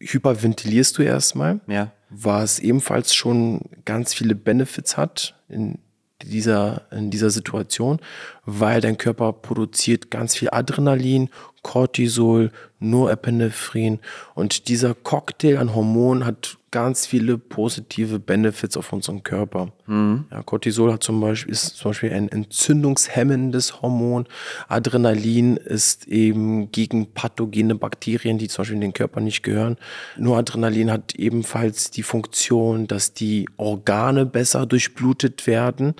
hyperventilierst 0.00 0.98
du 0.98 1.02
erstmal. 1.02 1.60
Ja. 1.66 1.92
Was 2.10 2.58
ebenfalls 2.58 3.14
schon 3.14 3.60
ganz 3.84 4.14
viele 4.14 4.34
Benefits 4.34 4.96
hat 4.96 5.34
in 5.48 5.78
dieser, 6.22 6.82
in 6.92 7.10
dieser 7.10 7.30
Situation, 7.30 8.00
weil 8.44 8.80
dein 8.80 8.98
Körper 8.98 9.32
produziert 9.32 10.10
ganz 10.10 10.36
viel 10.36 10.50
Adrenalin, 10.50 11.28
Cortisol, 11.64 12.52
Norepinephrin 12.78 13.98
und 14.36 14.68
dieser 14.68 14.94
Cocktail 14.94 15.58
an 15.58 15.74
Hormonen 15.74 16.24
hat 16.24 16.58
ganz 16.70 17.06
viele 17.06 17.38
positive 17.38 18.18
Benefits 18.18 18.76
auf 18.76 18.92
unseren 18.92 19.22
Körper. 19.22 19.72
Mhm. 19.86 20.26
Ja, 20.30 20.42
Cortisol 20.42 20.92
hat 20.92 21.02
zum 21.02 21.20
Beispiel, 21.20 21.52
ist 21.52 21.76
zum 21.76 21.90
Beispiel 21.90 22.12
ein 22.12 22.28
entzündungshemmendes 22.28 23.80
Hormon. 23.80 24.26
Adrenalin 24.68 25.56
ist 25.56 26.08
eben 26.08 26.70
gegen 26.72 27.12
pathogene 27.12 27.76
Bakterien, 27.76 28.38
die 28.38 28.48
zum 28.48 28.62
Beispiel 28.62 28.74
in 28.74 28.80
den 28.80 28.92
Körper 28.92 29.20
nicht 29.20 29.42
gehören. 29.42 29.76
Nur 30.16 30.36
Adrenalin 30.36 30.90
hat 30.90 31.14
ebenfalls 31.14 31.90
die 31.90 32.02
Funktion, 32.02 32.88
dass 32.88 33.14
die 33.14 33.48
Organe 33.56 34.26
besser 34.26 34.66
durchblutet 34.66 35.46
werden. 35.46 35.94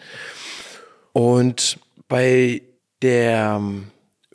Und 1.13 1.79
bei 2.09 2.63
der 3.01 3.61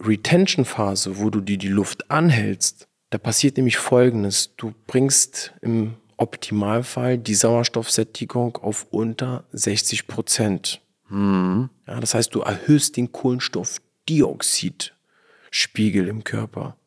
Retention-Phase, 0.02 1.20
wo 1.20 1.30
du 1.30 1.42
dir 1.42 1.58
die 1.58 1.68
Luft 1.68 2.10
anhältst, 2.10 2.88
da 3.10 3.18
passiert 3.18 3.58
nämlich 3.58 3.76
Folgendes. 3.78 4.56
Du 4.56 4.74
bringst 4.88 5.54
im 5.62 5.96
Optimalfall 6.18 7.18
die 7.18 7.36
Sauerstoffsättigung 7.36 8.56
auf 8.58 8.88
unter 8.92 9.46
60 9.52 10.08
Prozent. 10.08 10.82
Mhm. 11.10 11.70
Ja, 11.88 12.00
das 12.00 12.14
heißt, 12.14 12.34
du 12.36 12.42
erhöhst 12.42 12.98
den 12.98 13.12
Kohlenstoffdioxidspiegel 13.12 16.08
im 16.08 16.24
Körper. 16.24 16.78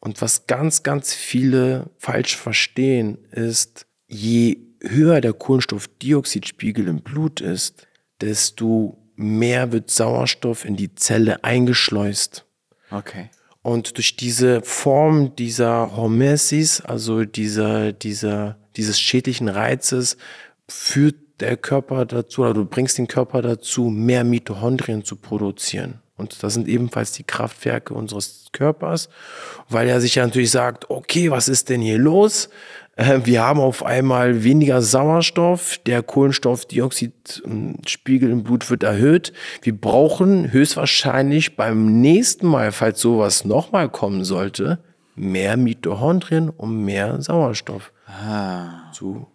Und 0.00 0.22
was 0.22 0.46
ganz, 0.46 0.82
ganz 0.82 1.12
viele 1.12 1.90
falsch 1.98 2.36
verstehen, 2.36 3.18
ist, 3.32 3.86
je 4.06 4.58
höher 4.80 5.20
der 5.20 5.32
Kohlenstoffdioxidspiegel 5.32 6.86
im 6.86 7.02
Blut 7.02 7.40
ist, 7.40 7.88
desto 8.20 8.96
mehr 9.18 9.72
wird 9.72 9.90
Sauerstoff 9.90 10.64
in 10.64 10.76
die 10.76 10.94
Zelle 10.94 11.42
eingeschleust. 11.44 12.44
Okay. 12.90 13.30
Und 13.62 13.96
durch 13.96 14.16
diese 14.16 14.62
Form 14.62 15.34
dieser 15.36 15.96
Hormesis, 15.96 16.80
also 16.80 17.24
dieser, 17.24 17.92
dieser, 17.92 18.56
dieses 18.76 19.00
schädlichen 19.00 19.48
Reizes, 19.48 20.16
führt 20.68 21.16
der 21.40 21.56
Körper 21.56 22.06
dazu, 22.06 22.42
oder 22.42 22.54
du 22.54 22.64
bringst 22.64 22.98
den 22.98 23.08
Körper 23.08 23.42
dazu, 23.42 23.90
mehr 23.90 24.24
Mitochondrien 24.24 25.04
zu 25.04 25.16
produzieren. 25.16 26.00
Und 26.16 26.42
das 26.42 26.54
sind 26.54 26.66
ebenfalls 26.68 27.12
die 27.12 27.24
Kraftwerke 27.24 27.94
unseres 27.94 28.46
Körpers, 28.52 29.08
weil 29.68 29.88
er 29.88 30.00
sich 30.00 30.16
ja 30.16 30.26
natürlich 30.26 30.50
sagt, 30.50 30.90
okay, 30.90 31.30
was 31.30 31.48
ist 31.48 31.68
denn 31.68 31.80
hier 31.80 31.98
los? 31.98 32.48
Äh, 32.98 33.20
wir 33.24 33.42
haben 33.42 33.60
auf 33.60 33.86
einmal 33.86 34.44
weniger 34.44 34.82
Sauerstoff, 34.82 35.78
der 35.86 36.02
Kohlenstoffdioxidspiegel 36.02 38.30
im 38.30 38.42
Blut 38.42 38.68
wird 38.70 38.82
erhöht. 38.82 39.32
Wir 39.62 39.74
brauchen 39.74 40.52
höchstwahrscheinlich 40.52 41.56
beim 41.56 42.00
nächsten 42.00 42.46
Mal, 42.48 42.72
falls 42.72 43.00
sowas 43.00 43.44
nochmal 43.44 43.88
kommen 43.88 44.24
sollte, 44.24 44.80
mehr 45.14 45.56
Mitochondrien, 45.56 46.50
um 46.50 46.84
mehr 46.84 47.22
Sauerstoff 47.22 47.92
ah. 48.06 48.90
zu 48.92 49.28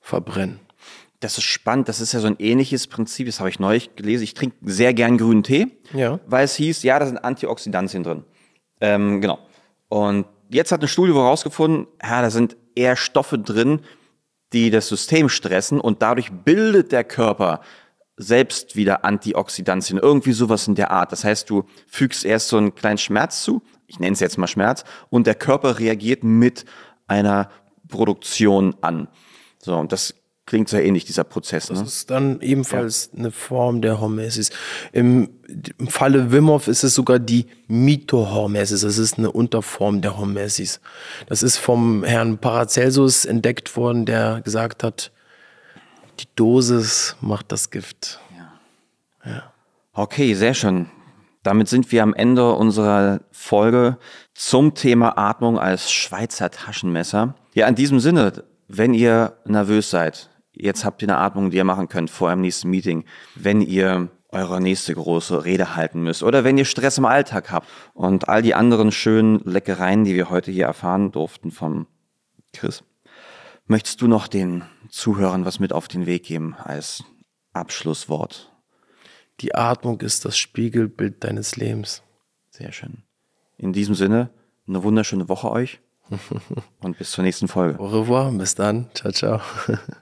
verbrennen. 0.00 0.58
Das 1.20 1.36
ist 1.38 1.44
spannend. 1.44 1.88
Das 1.88 2.00
ist 2.00 2.12
ja 2.12 2.20
so 2.20 2.28
ein 2.28 2.36
ähnliches 2.38 2.86
Prinzip. 2.86 3.26
Das 3.26 3.40
habe 3.40 3.50
ich 3.50 3.60
neulich 3.60 3.94
gelesen. 3.94 4.24
Ich 4.24 4.32
trinke 4.34 4.56
sehr 4.62 4.94
gern 4.94 5.18
grünen 5.18 5.42
Tee, 5.42 5.66
ja. 5.92 6.18
weil 6.26 6.46
es 6.46 6.54
hieß, 6.56 6.82
ja, 6.82 6.98
da 6.98 7.04
sind 7.06 7.18
Antioxidantien 7.18 8.02
drin. 8.02 8.24
Ähm, 8.80 9.20
genau. 9.20 9.38
Und 9.88 10.24
jetzt 10.48 10.72
hat 10.72 10.80
eine 10.80 10.88
Studie 10.88 11.12
herausgefunden, 11.12 11.86
ja, 12.02 12.22
da 12.22 12.30
sind 12.30 12.56
eher 12.74 12.96
Stoffe 12.96 13.38
drin, 13.38 13.80
die 14.52 14.70
das 14.70 14.88
System 14.88 15.28
stressen 15.28 15.80
und 15.80 16.02
dadurch 16.02 16.30
bildet 16.30 16.92
der 16.92 17.04
Körper 17.04 17.60
selbst 18.16 18.76
wieder 18.76 19.04
Antioxidantien, 19.04 19.98
irgendwie 19.98 20.32
sowas 20.32 20.68
in 20.68 20.74
der 20.74 20.90
Art. 20.90 21.12
Das 21.12 21.24
heißt, 21.24 21.48
du 21.48 21.64
fügst 21.86 22.24
erst 22.24 22.48
so 22.48 22.58
einen 22.58 22.74
kleinen 22.74 22.98
Schmerz 22.98 23.42
zu, 23.42 23.62
ich 23.86 23.98
nenne 23.98 24.12
es 24.12 24.20
jetzt 24.20 24.38
mal 24.38 24.46
Schmerz, 24.46 24.84
und 25.10 25.26
der 25.26 25.34
Körper 25.34 25.78
reagiert 25.78 26.22
mit 26.22 26.64
einer 27.06 27.50
Produktion 27.88 28.74
an. 28.80 29.08
So, 29.58 29.76
und 29.76 29.92
das 29.92 30.14
klingt 30.46 30.68
sehr 30.68 30.84
ähnlich, 30.84 31.04
dieser 31.04 31.24
Prozess. 31.24 31.70
Ne? 31.70 31.78
Das 31.78 31.94
ist 31.94 32.10
dann 32.10 32.40
ebenfalls 32.40 33.10
ja. 33.12 33.20
eine 33.20 33.30
Form 33.30 33.80
der 33.80 34.00
Hormesis. 34.00 34.50
Im, 34.92 35.30
Im 35.78 35.88
Falle 35.88 36.32
Wim 36.32 36.48
Hof 36.48 36.68
ist 36.68 36.82
es 36.82 36.94
sogar 36.94 37.18
die 37.18 37.46
Mitohormesis. 37.68 38.82
Das 38.82 38.98
ist 38.98 39.18
eine 39.18 39.30
Unterform 39.30 40.00
der 40.00 40.18
Hormesis. 40.18 40.80
Das 41.26 41.42
ist 41.42 41.58
vom 41.58 42.04
Herrn 42.04 42.38
Paracelsus 42.38 43.24
entdeckt 43.24 43.76
worden, 43.76 44.04
der 44.04 44.40
gesagt 44.42 44.82
hat, 44.82 45.12
die 46.20 46.26
Dosis 46.36 47.16
macht 47.20 47.52
das 47.52 47.70
Gift. 47.70 48.20
Ja. 48.36 49.30
ja. 49.30 49.52
Okay, 49.92 50.34
sehr 50.34 50.54
schön. 50.54 50.86
Damit 51.42 51.68
sind 51.68 51.90
wir 51.90 52.02
am 52.02 52.14
Ende 52.14 52.52
unserer 52.54 53.20
Folge 53.32 53.98
zum 54.34 54.74
Thema 54.74 55.18
Atmung 55.18 55.58
als 55.58 55.90
Schweizer 55.90 56.50
Taschenmesser. 56.50 57.34
Ja, 57.54 57.66
in 57.66 57.74
diesem 57.74 57.98
Sinne, 57.98 58.44
wenn 58.68 58.94
ihr 58.94 59.36
nervös 59.44 59.90
seid, 59.90 60.30
Jetzt 60.54 60.84
habt 60.84 61.02
ihr 61.02 61.08
eine 61.08 61.18
Atmung, 61.18 61.50
die 61.50 61.56
ihr 61.56 61.64
machen 61.64 61.88
könnt 61.88 62.10
vor 62.10 62.28
eurem 62.28 62.42
nächsten 62.42 62.68
Meeting, 62.68 63.04
wenn 63.34 63.60
ihr 63.60 64.10
eure 64.28 64.60
nächste 64.60 64.94
große 64.94 65.44
Rede 65.44 65.76
halten 65.76 66.02
müsst 66.02 66.22
oder 66.22 66.42
wenn 66.44 66.58
ihr 66.58 66.64
Stress 66.64 66.98
im 66.98 67.04
Alltag 67.04 67.50
habt 67.50 67.68
und 67.94 68.28
all 68.28 68.42
die 68.42 68.54
anderen 68.54 68.90
schönen 68.90 69.40
Leckereien, 69.44 70.04
die 70.04 70.14
wir 70.14 70.30
heute 70.30 70.50
hier 70.50 70.66
erfahren 70.66 71.12
durften 71.12 71.50
von 71.50 71.86
Chris. 72.52 72.82
Möchtest 73.66 74.00
du 74.00 74.08
noch 74.08 74.28
den 74.28 74.64
Zuhörern 74.88 75.44
was 75.44 75.60
mit 75.60 75.72
auf 75.72 75.88
den 75.88 76.06
Weg 76.06 76.24
geben 76.24 76.54
als 76.56 77.04
Abschlusswort? 77.52 78.52
Die 79.40 79.54
Atmung 79.54 80.00
ist 80.00 80.24
das 80.24 80.36
Spiegelbild 80.36 81.24
deines 81.24 81.56
Lebens. 81.56 82.02
Sehr 82.50 82.72
schön. 82.72 83.04
In 83.56 83.72
diesem 83.72 83.94
Sinne, 83.94 84.30
eine 84.66 84.82
wunderschöne 84.82 85.28
Woche 85.28 85.50
euch 85.50 85.80
und 86.80 86.98
bis 86.98 87.12
zur 87.12 87.24
nächsten 87.24 87.48
Folge. 87.48 87.78
Au 87.78 87.86
revoir, 87.86 88.30
bis 88.32 88.54
dann. 88.54 88.90
Ciao, 88.94 89.12
ciao. 89.12 89.40